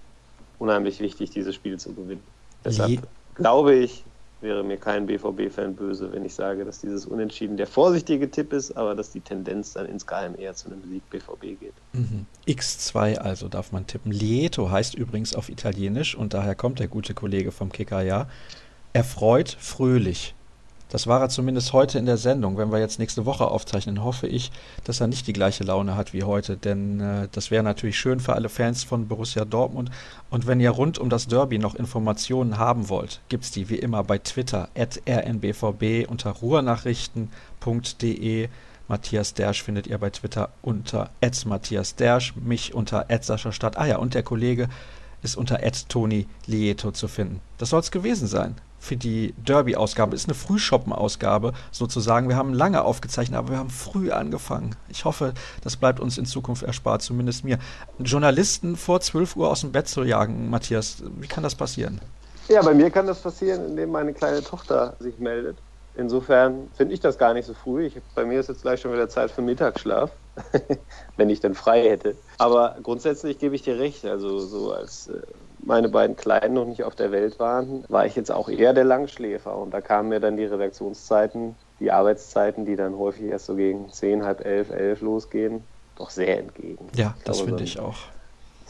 [0.58, 2.22] unheimlich wichtig, dieses Spiel zu gewinnen.
[2.64, 2.98] Deshalb Je
[3.34, 4.04] glaube ich,
[4.40, 8.76] wäre mir kein BVB-Fan böse, wenn ich sage, dass dieses Unentschieden der vorsichtige Tipp ist,
[8.76, 11.72] aber dass die Tendenz dann insgeheim eher zu einem Sieg BVB geht.
[11.92, 12.26] Mhm.
[12.46, 14.12] X2 also darf man tippen.
[14.12, 18.28] Lieto heißt übrigens auf Italienisch und daher kommt der gute Kollege vom Kicker ja.
[18.92, 20.34] Erfreut, fröhlich.
[20.88, 22.58] Das war er zumindest heute in der Sendung.
[22.58, 24.52] Wenn wir jetzt nächste Woche aufzeichnen, hoffe ich,
[24.84, 28.20] dass er nicht die gleiche Laune hat wie heute, denn äh, das wäre natürlich schön
[28.20, 29.90] für alle Fans von Borussia Dortmund.
[30.30, 33.74] Und wenn ihr rund um das Derby noch Informationen haben wollt, gibt es die wie
[33.76, 38.48] immer bei Twitter at rnbvb unter ruhrnachrichten.de.
[38.88, 41.10] Matthias Dersch findet ihr bei Twitter unter
[41.46, 43.76] Matthias Dersch, mich unter Sascha Stadt.
[43.76, 44.68] Ah ja, und der Kollege
[45.22, 45.58] ist unter
[45.88, 47.40] Toni Lieto zu finden.
[47.58, 50.14] Das soll es gewesen sein für die Derby-Ausgabe.
[50.14, 52.28] Ist eine Frühschoppen-Ausgabe sozusagen.
[52.28, 54.76] Wir haben lange aufgezeichnet, aber wir haben früh angefangen.
[54.88, 57.58] Ich hoffe, das bleibt uns in Zukunft erspart, zumindest mir.
[57.98, 62.00] Journalisten vor 12 Uhr aus dem Bett zu jagen, Matthias, wie kann das passieren?
[62.48, 65.56] Ja, bei mir kann das passieren, indem meine kleine Tochter sich meldet.
[65.96, 67.86] Insofern finde ich das gar nicht so früh.
[67.86, 70.10] Ich, bei mir ist jetzt gleich schon wieder Zeit für Mittagsschlaf,
[71.16, 72.16] wenn ich dann frei hätte.
[72.38, 74.04] Aber grundsätzlich gebe ich dir recht.
[74.04, 75.22] Also so als äh,
[75.66, 78.84] meine beiden Kleinen noch nicht auf der Welt waren, war ich jetzt auch eher der
[78.84, 79.56] Langschläfer.
[79.56, 83.90] Und da kamen mir dann die Redaktionszeiten, die Arbeitszeiten, die dann häufig erst so gegen
[83.90, 85.64] zehn, halb elf, elf losgehen,
[85.96, 86.86] doch sehr entgegen.
[86.94, 87.96] Ja, das finde so ich auch.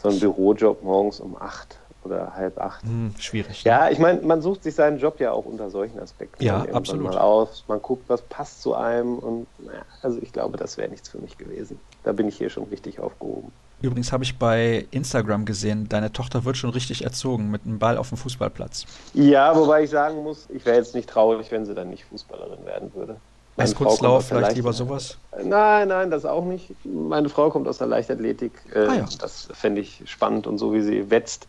[0.01, 2.83] So ein Bürojob morgens um acht oder halb acht.
[2.83, 3.63] Hm, schwierig.
[3.63, 6.43] Ja, ich meine, man sucht sich seinen Job ja auch unter solchen Aspekten.
[6.43, 7.05] Ja, absolut.
[7.05, 10.89] Mal aus, man guckt, was passt zu einem und naja, also ich glaube, das wäre
[10.89, 11.79] nichts für mich gewesen.
[12.03, 13.51] Da bin ich hier schon richtig aufgehoben.
[13.81, 17.97] Übrigens habe ich bei Instagram gesehen, deine Tochter wird schon richtig erzogen mit einem Ball
[17.97, 18.85] auf dem Fußballplatz.
[19.13, 22.65] Ja, wobei ich sagen muss, ich wäre jetzt nicht traurig, wenn sie dann nicht Fußballerin
[22.65, 23.17] werden würde.
[23.57, 25.17] Eiskunstlauf, vielleicht lieber sowas?
[25.43, 26.73] Nein, nein, das auch nicht.
[26.85, 28.51] Meine Frau kommt aus der Leichtathletik.
[28.73, 29.05] Äh, ah, ja.
[29.19, 31.47] Das fände ich spannend und so wie sie wetzt,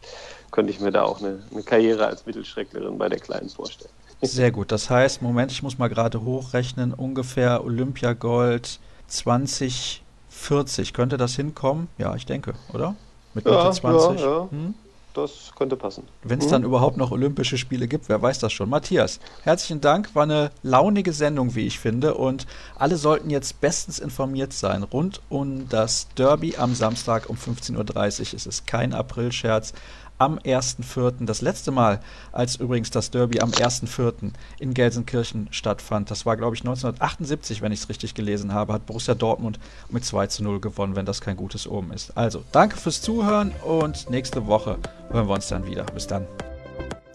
[0.51, 3.91] könnte ich mir da auch eine, eine Karriere als Mittelstrecklerin bei der Kleinen vorstellen.
[4.23, 4.73] Sehr gut.
[4.73, 10.03] Das heißt, Moment, ich muss mal gerade hochrechnen, ungefähr Olympiagold 20
[10.39, 10.93] 40.
[10.93, 11.89] Könnte das hinkommen?
[11.99, 12.95] Ja, ich denke, oder?
[13.35, 14.21] Mit Mitte ja, 20?
[14.21, 14.51] Ja, ja.
[14.51, 14.75] Hm?
[15.19, 16.05] das könnte passen.
[16.23, 16.51] Wenn es mhm.
[16.51, 18.69] dann überhaupt noch Olympische Spiele gibt, wer weiß das schon.
[18.69, 20.15] Matthias, herzlichen Dank.
[20.15, 22.15] War eine launige Sendung, wie ich finde.
[22.15, 27.77] Und alle sollten jetzt bestens informiert sein rund um das Derby am Samstag um 15.30
[27.77, 28.35] Uhr.
[28.35, 29.73] Es ist kein Aprilscherz
[30.19, 31.25] am 1.4.
[31.25, 32.01] Das letzte Mal,
[32.33, 34.33] als übrigens das Derby am 1.4.
[34.59, 38.87] in Gelsenkirchen stattfand, das war, glaube ich, 1978, wenn ich es richtig gelesen habe, hat
[38.87, 39.59] Borussia Dortmund
[39.89, 42.17] mit 2 zu 0 gewonnen, wenn das kein gutes Omen ist.
[42.17, 44.79] Also, danke fürs Zuhören und nächste Woche
[45.11, 45.85] hören wir uns dann wieder.
[45.85, 46.27] Bis dann.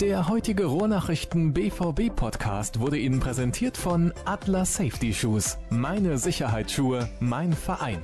[0.01, 5.57] Der heutige Rohrnachrichten BVB Podcast wurde Ihnen präsentiert von Atlas Safety Shoes.
[5.69, 7.99] Meine Sicherheitsschuhe, mein Verein.